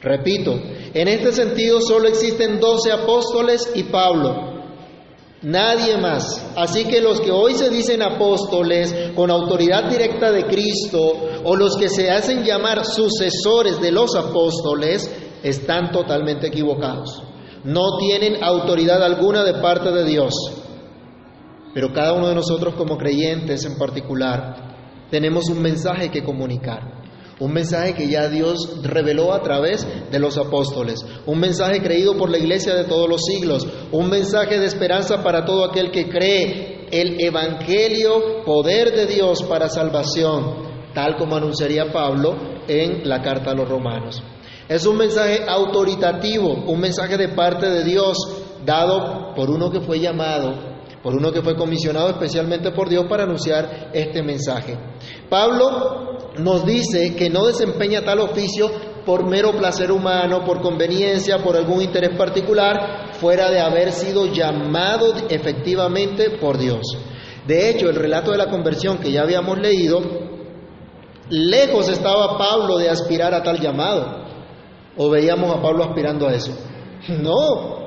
[0.01, 0.53] Repito,
[0.93, 4.56] en este sentido solo existen 12 apóstoles y Pablo.
[5.47, 6.45] Nadie más.
[6.57, 11.13] Así que los que hoy se dicen apóstoles con autoridad directa de Cristo
[11.45, 15.09] o los que se hacen llamar sucesores de los apóstoles
[15.41, 17.23] están totalmente equivocados.
[17.63, 20.33] No tienen autoridad alguna de parte de Dios.
[21.73, 24.75] Pero cada uno de nosotros como creyentes en particular
[25.09, 26.96] tenemos un mensaje que comunicar.
[27.39, 31.05] Un mensaje que ya Dios reveló a través de los apóstoles.
[31.27, 33.67] Un mensaje creído por la iglesia de todos los siglos.
[33.91, 36.87] Un mensaje de esperanza para todo aquel que cree.
[36.89, 42.35] El Evangelio, poder de Dios para salvación, tal como anunciaría Pablo
[42.67, 44.23] en la carta a los romanos.
[44.67, 48.17] Es un mensaje autoritativo, un mensaje de parte de Dios,
[48.65, 50.53] dado por uno que fue llamado,
[51.03, 54.77] por uno que fue comisionado especialmente por Dios para anunciar este mensaje.
[55.29, 58.69] Pablo nos dice que no desempeña tal oficio
[59.05, 65.13] por mero placer humano, por conveniencia, por algún interés particular, fuera de haber sido llamado
[65.29, 66.81] efectivamente por Dios.
[67.47, 70.01] De hecho, el relato de la conversión que ya habíamos leído,
[71.29, 74.25] lejos estaba Pablo de aspirar a tal llamado.
[74.97, 76.51] ¿O veíamos a Pablo aspirando a eso?
[77.07, 77.86] No,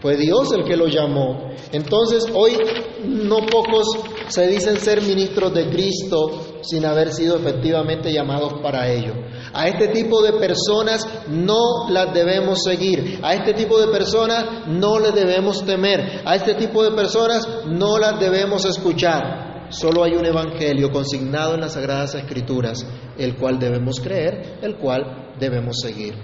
[0.00, 1.50] fue Dios el que lo llamó.
[1.72, 2.56] Entonces hoy
[3.04, 3.86] no pocos
[4.28, 9.14] se dicen ser ministros de Cristo sin haber sido efectivamente llamados para ello.
[9.52, 13.20] A este tipo de personas no las debemos seguir.
[13.22, 16.22] A este tipo de personas no les debemos temer.
[16.24, 19.48] A este tipo de personas no las debemos escuchar.
[19.70, 22.86] Solo hay un evangelio consignado en las Sagradas Escrituras,
[23.18, 26.14] el cual debemos creer, el cual debemos seguir.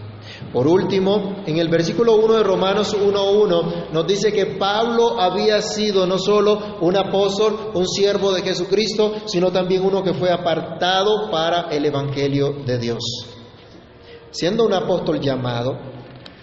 [0.53, 6.07] Por último, en el versículo 1 de Romanos 1.1 nos dice que Pablo había sido
[6.07, 11.69] no solo un apóstol, un siervo de Jesucristo, sino también uno que fue apartado para
[11.71, 13.03] el Evangelio de Dios.
[14.31, 15.79] Siendo un apóstol llamado,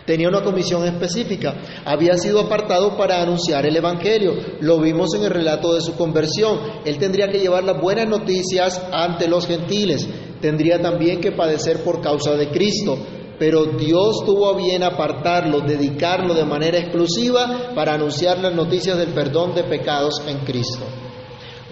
[0.06, 1.56] tenía una comisión específica,
[1.86, 6.60] había sido apartado para anunciar el Evangelio, lo vimos en el relato de su conversión,
[6.86, 10.08] él tendría que llevar las buenas noticias ante los gentiles,
[10.42, 12.98] tendría también que padecer por causa de Cristo,
[13.42, 19.16] pero Dios tuvo a bien apartarlo, dedicarlo de manera exclusiva para anunciar las noticias del
[19.16, 20.86] perdón de pecados en Cristo.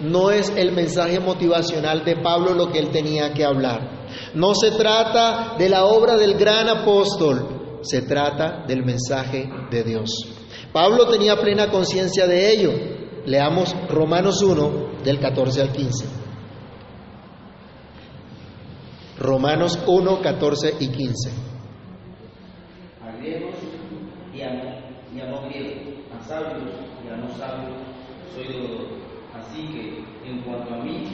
[0.00, 4.08] No es el mensaje motivacional de Pablo lo que él tenía que hablar.
[4.34, 10.10] No se trata de la obra del gran apóstol, se trata del mensaje de Dios.
[10.72, 12.72] Pablo tenía plena conciencia de ello.
[13.26, 16.06] Leamos Romanos 1 del 14 al 15.
[19.20, 21.50] Romanos 1, 14 y 15.
[23.10, 23.56] a griegos
[24.32, 24.52] y a,
[25.14, 26.70] y a no griegos, a sabios
[27.04, 27.76] y a no sabios,
[28.34, 28.86] soy deudor.
[29.34, 31.08] Así que, en cuanto a mí,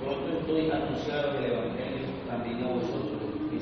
[0.00, 3.61] pronto estoy a anunciar el Evangelio también a vosotros que estáis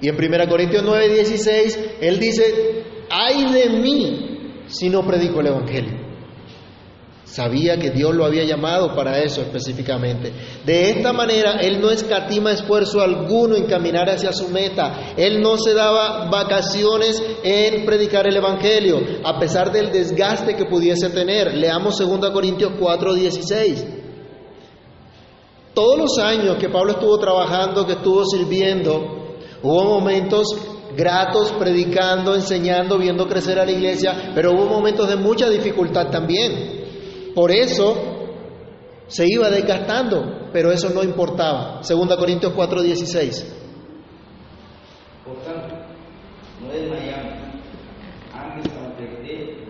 [0.00, 5.48] Y en 1 Corintios 9, 16, él dice, ay de mí si no predico el
[5.48, 6.10] Evangelio.
[7.24, 10.32] Sabía que Dios lo había llamado para eso específicamente.
[10.66, 15.12] De esta manera, Él no escatima esfuerzo alguno en caminar hacia su meta.
[15.16, 21.08] Él no se daba vacaciones en predicar el Evangelio, a pesar del desgaste que pudiese
[21.10, 21.54] tener.
[21.54, 23.99] Leamos 2 Corintios 4, 16.
[25.74, 30.46] Todos los años que Pablo estuvo trabajando, que estuvo sirviendo, hubo momentos
[30.96, 37.32] gratos, predicando, enseñando, viendo crecer a la iglesia, pero hubo momentos de mucha dificultad también.
[37.34, 37.94] Por eso
[39.06, 41.82] se iba desgastando, pero eso no importaba.
[41.82, 43.44] Segunda Corintios 4:16.
[45.24, 45.74] Por tanto,
[46.60, 47.32] no desmayamos.
[48.32, 49.04] Antes, aunque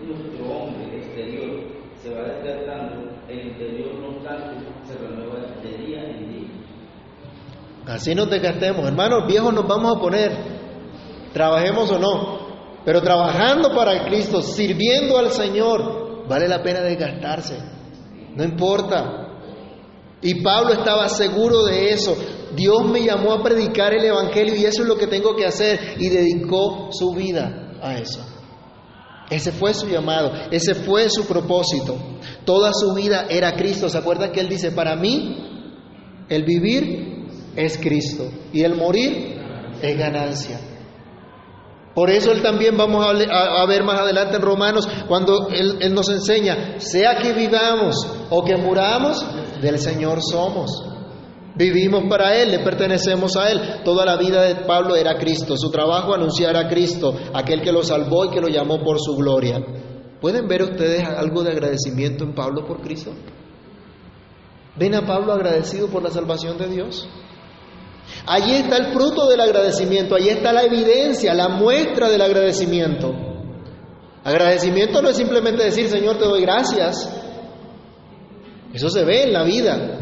[0.05, 1.49] nuestro hombre exterior
[2.01, 6.49] se va desgastando, el interior no obstante se renueva de día en día.
[7.91, 8.85] Así nos desgastemos.
[8.85, 10.31] Hermanos, viejos nos vamos a poner,
[11.33, 12.39] trabajemos o no,
[12.85, 17.57] pero trabajando para Cristo, sirviendo al Señor, Vale la pena desgastarse.
[18.35, 19.27] No importa.
[20.21, 22.15] Y Pablo estaba seguro de eso.
[22.55, 25.95] Dios me llamó a predicar el Evangelio y eso es lo que tengo que hacer.
[25.99, 28.25] Y dedicó su vida a eso.
[29.29, 31.97] Ese fue su llamado, ese fue su propósito.
[32.45, 33.89] Toda su vida era Cristo.
[33.89, 35.35] ¿Se acuerdan que él dice, para mí
[36.29, 37.20] el vivir
[37.55, 39.39] es Cristo y el morir
[39.81, 40.59] es ganancia?
[41.93, 46.79] Por eso Él también vamos a, ver más adelante en Romanos, cuando él, nos enseña,
[46.79, 47.95] sea que vivamos
[48.29, 49.25] o que muramos,
[49.61, 50.71] del Señor somos.
[51.55, 53.59] Vivimos para Él, le pertenecemos a Él.
[53.83, 57.83] Toda la vida de Pablo era Cristo, su trabajo anunciar a Cristo, aquel que lo
[57.83, 59.61] salvó y que lo llamó por su gloria.
[60.21, 63.11] ¿Pueden ver ustedes algo de agradecimiento en Pablo por Cristo?
[64.77, 67.07] ¿Ven a Pablo agradecido por la salvación de Dios?
[68.25, 73.13] Allí está el fruto del agradecimiento, allí está la evidencia, la muestra del agradecimiento.
[74.23, 77.09] Agradecimiento no es simplemente decir, Señor, te doy gracias.
[78.73, 79.97] Eso se ve en la vida.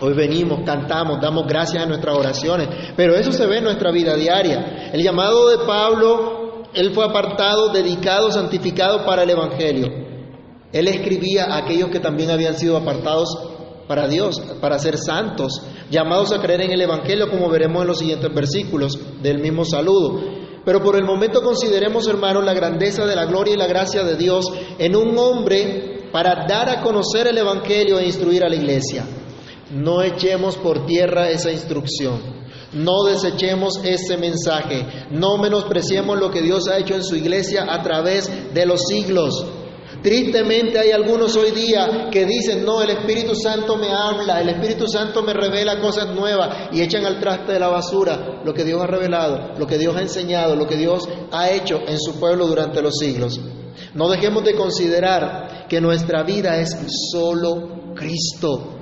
[0.00, 4.14] Hoy venimos, cantamos, damos gracias a nuestras oraciones, pero eso se ve en nuestra vida
[4.14, 4.90] diaria.
[4.92, 9.88] El llamado de Pablo, él fue apartado, dedicado, santificado para el Evangelio.
[10.72, 13.57] Él escribía a aquellos que también habían sido apartados
[13.88, 17.98] para Dios, para ser santos, llamados a creer en el Evangelio, como veremos en los
[17.98, 20.20] siguientes versículos del mismo saludo.
[20.64, 24.16] Pero por el momento consideremos, hermanos, la grandeza de la gloria y la gracia de
[24.16, 29.06] Dios en un hombre para dar a conocer el Evangelio e instruir a la iglesia.
[29.70, 32.38] No echemos por tierra esa instrucción.
[32.72, 34.86] No desechemos ese mensaje.
[35.10, 39.46] No menospreciemos lo que Dios ha hecho en su iglesia a través de los siglos.
[40.02, 44.86] Tristemente hay algunos hoy día que dicen, no, el Espíritu Santo me habla, el Espíritu
[44.86, 48.80] Santo me revela cosas nuevas y echan al traste de la basura lo que Dios
[48.80, 52.46] ha revelado, lo que Dios ha enseñado, lo que Dios ha hecho en su pueblo
[52.46, 53.40] durante los siglos.
[53.94, 56.76] No dejemos de considerar que nuestra vida es
[57.10, 58.74] solo Cristo.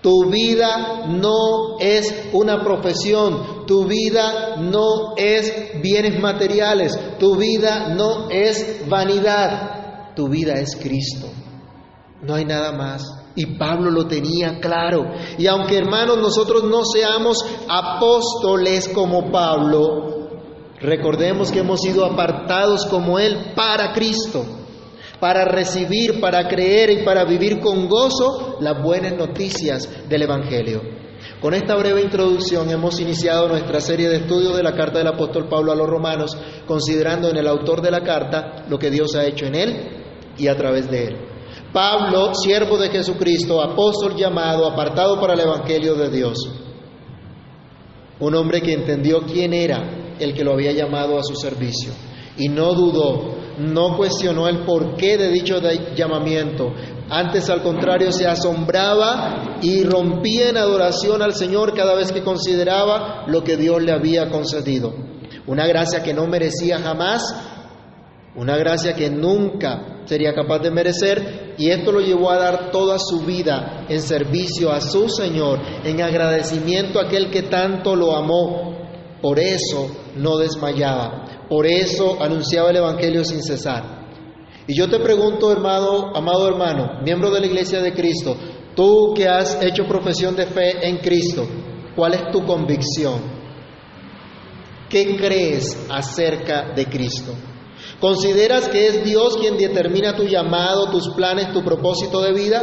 [0.00, 8.28] Tu vida no es una profesión, tu vida no es bienes materiales, tu vida no
[8.30, 9.83] es vanidad,
[10.14, 11.28] tu vida es Cristo.
[12.22, 13.02] No hay nada más.
[13.36, 15.04] Y Pablo lo tenía claro.
[15.38, 20.28] Y aunque hermanos nosotros no seamos apóstoles como Pablo,
[20.80, 24.44] recordemos que hemos sido apartados como Él para Cristo,
[25.18, 30.80] para recibir, para creer y para vivir con gozo las buenas noticias del Evangelio.
[31.40, 35.48] Con esta breve introducción hemos iniciado nuestra serie de estudios de la carta del apóstol
[35.48, 36.36] Pablo a los romanos,
[36.66, 40.03] considerando en el autor de la carta lo que Dios ha hecho en él
[40.38, 41.16] y a través de él.
[41.72, 46.38] Pablo, siervo de Jesucristo, apóstol llamado, apartado para el Evangelio de Dios.
[48.20, 51.92] Un hombre que entendió quién era el que lo había llamado a su servicio
[52.36, 55.56] y no dudó, no cuestionó el porqué de dicho
[55.94, 56.72] llamamiento.
[57.08, 63.24] Antes, al contrario, se asombraba y rompía en adoración al Señor cada vez que consideraba
[63.26, 64.92] lo que Dios le había concedido.
[65.46, 67.22] Una gracia que no merecía jamás,
[68.36, 72.98] una gracia que nunca sería capaz de merecer y esto lo llevó a dar toda
[72.98, 78.74] su vida en servicio a su Señor, en agradecimiento a aquel que tanto lo amó.
[79.22, 84.04] Por eso no desmayaba, por eso anunciaba el Evangelio sin cesar.
[84.66, 88.36] Y yo te pregunto, hermano, amado hermano, miembro de la Iglesia de Cristo,
[88.74, 91.46] tú que has hecho profesión de fe en Cristo,
[91.94, 93.20] ¿cuál es tu convicción?
[94.88, 97.32] ¿Qué crees acerca de Cristo?
[98.00, 102.62] ¿Consideras que es Dios quien determina tu llamado, tus planes, tu propósito de vida?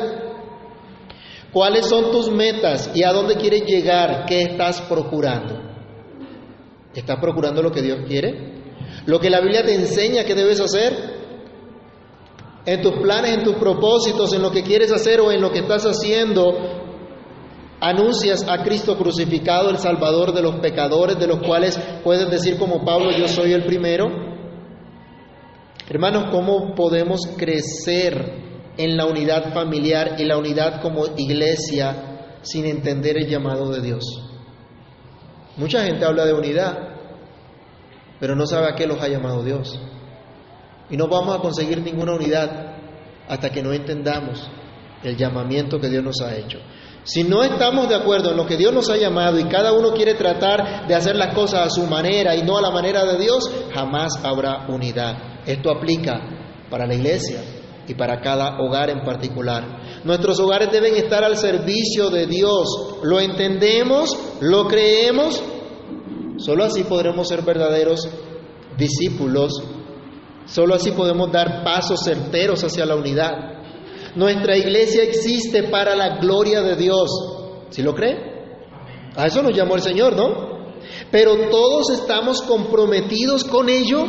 [1.51, 4.25] ¿Cuáles son tus metas y a dónde quieres llegar?
[4.25, 5.59] ¿Qué estás procurando?
[6.93, 8.61] ¿Estás procurando lo que Dios quiere?
[9.05, 11.21] ¿Lo que la Biblia te enseña que debes hacer?
[12.65, 15.59] en tus planes, en tus propósitos, en lo que quieres hacer o en lo que
[15.59, 16.53] estás haciendo,
[17.79, 22.85] anuncias a Cristo crucificado, el Salvador de los pecadores, de los cuales puedes decir como
[22.85, 24.30] Pablo, yo soy el primero.
[25.93, 28.15] Hermanos, ¿cómo podemos crecer
[28.77, 34.01] en la unidad familiar y la unidad como iglesia sin entender el llamado de Dios?
[35.57, 36.77] Mucha gente habla de unidad,
[38.21, 39.77] pero no sabe a qué los ha llamado Dios.
[40.89, 42.77] Y no vamos a conseguir ninguna unidad
[43.27, 44.49] hasta que no entendamos
[45.03, 46.59] el llamamiento que Dios nos ha hecho.
[47.03, 49.91] Si no estamos de acuerdo en lo que Dios nos ha llamado y cada uno
[49.91, 53.17] quiere tratar de hacer las cosas a su manera y no a la manera de
[53.17, 55.30] Dios, jamás habrá unidad.
[55.45, 56.19] Esto aplica
[56.69, 57.41] para la iglesia
[57.87, 60.03] y para cada hogar en particular.
[60.03, 62.67] Nuestros hogares deben estar al servicio de Dios.
[63.03, 64.17] ¿Lo entendemos?
[64.39, 65.41] ¿Lo creemos?
[66.37, 68.07] Solo así podremos ser verdaderos
[68.77, 69.51] discípulos.
[70.45, 73.31] Solo así podemos dar pasos certeros hacia la unidad.
[74.15, 77.09] Nuestra iglesia existe para la gloria de Dios.
[77.69, 78.31] ¿Sí lo cree?
[79.15, 80.51] A eso nos llamó el Señor, ¿no?
[81.11, 84.03] Pero todos estamos comprometidos con ello.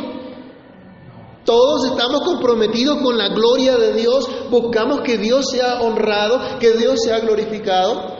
[1.45, 4.29] Todos estamos comprometidos con la gloria de Dios.
[4.49, 8.13] Buscamos que Dios sea honrado, que Dios sea glorificado.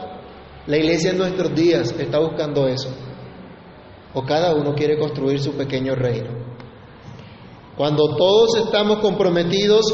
[0.67, 2.89] La iglesia en nuestros días está buscando eso.
[4.13, 6.31] O cada uno quiere construir su pequeño reino.
[7.77, 9.85] Cuando todos estamos comprometidos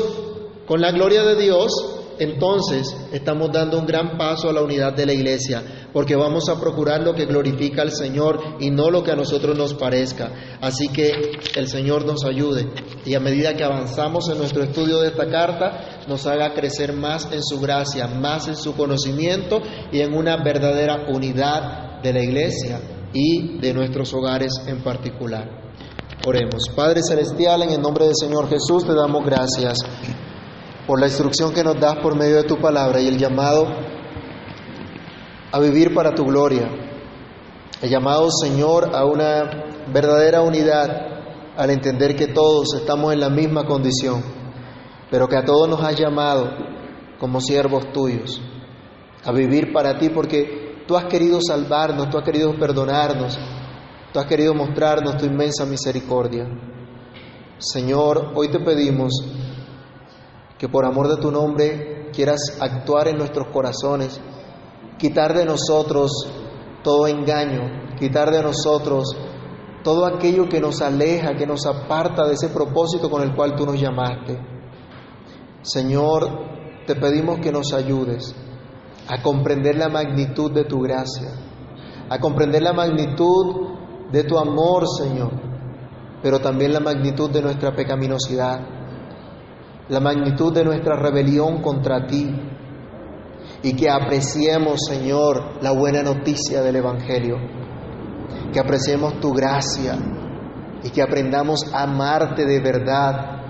[0.68, 1.72] con la gloria de Dios,
[2.20, 5.64] entonces estamos dando un gran paso a la unidad de la iglesia,
[5.94, 9.58] porque vamos a procurar lo que glorifica al Señor y no lo que a nosotros
[9.58, 10.60] nos parezca.
[10.62, 11.12] Así que
[11.56, 12.68] el Señor nos ayude
[13.06, 17.32] y a medida que avanzamos en nuestro estudio de esta carta, nos haga crecer más
[17.32, 19.62] en su gracia, más en su conocimiento
[19.92, 22.82] y en una verdadera unidad de la iglesia
[23.14, 25.60] y de nuestros hogares en particular.
[26.28, 26.64] Oremos.
[26.76, 29.80] Padre Celestial, en el nombre del Señor Jesús, te damos gracias
[30.90, 33.68] por la instrucción que nos das por medio de tu palabra y el llamado
[35.52, 36.68] a vivir para tu gloria.
[37.80, 40.90] El llamado, Señor, a una verdadera unidad
[41.56, 44.24] al entender que todos estamos en la misma condición,
[45.12, 46.50] pero que a todos nos has llamado
[47.20, 48.42] como siervos tuyos
[49.24, 53.38] a vivir para ti porque tú has querido salvarnos, tú has querido perdonarnos,
[54.12, 56.48] tú has querido mostrarnos tu inmensa misericordia.
[57.60, 59.12] Señor, hoy te pedimos
[60.60, 64.20] que por amor de tu nombre quieras actuar en nuestros corazones,
[64.98, 66.12] quitar de nosotros
[66.84, 69.16] todo engaño, quitar de nosotros
[69.84, 73.66] todo aquello que nos aleja, que nos aparta de ese propósito con el cual tú
[73.66, 74.38] nos llamaste.
[75.62, 76.28] Señor,
[76.86, 78.36] te pedimos que nos ayudes
[79.08, 81.30] a comprender la magnitud de tu gracia,
[82.10, 83.78] a comprender la magnitud
[84.12, 85.32] de tu amor, Señor,
[86.22, 88.79] pero también la magnitud de nuestra pecaminosidad
[89.90, 92.30] la magnitud de nuestra rebelión contra ti.
[93.64, 97.38] Y que apreciemos, Señor, la buena noticia del Evangelio,
[98.54, 99.98] que apreciemos tu gracia.
[100.82, 103.42] Y que aprendamos a amarte de verdad,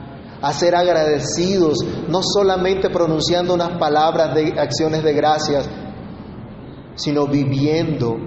[0.41, 1.77] a ser agradecidos,
[2.07, 5.69] no solamente pronunciando unas palabras de acciones de gracias,
[6.95, 8.17] sino viviendo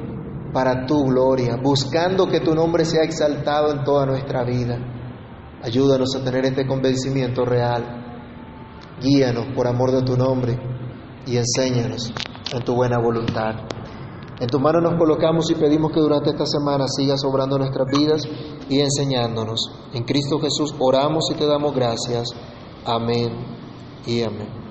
[0.53, 4.79] para tu gloria, buscando que tu nombre sea exaltado en toda nuestra vida.
[5.65, 8.02] Ayúdanos a tener este convencimiento real
[9.03, 10.57] Guíanos por amor de tu nombre
[11.27, 12.13] y enséñanos
[12.53, 13.55] en tu buena voluntad.
[14.41, 18.23] En tu mano nos colocamos y pedimos que durante esta semana sigas obrando nuestras vidas
[18.69, 19.61] y enseñándonos.
[19.93, 22.29] En Cristo Jesús oramos y te damos gracias.
[22.85, 23.33] Amén
[24.07, 24.62] y amén.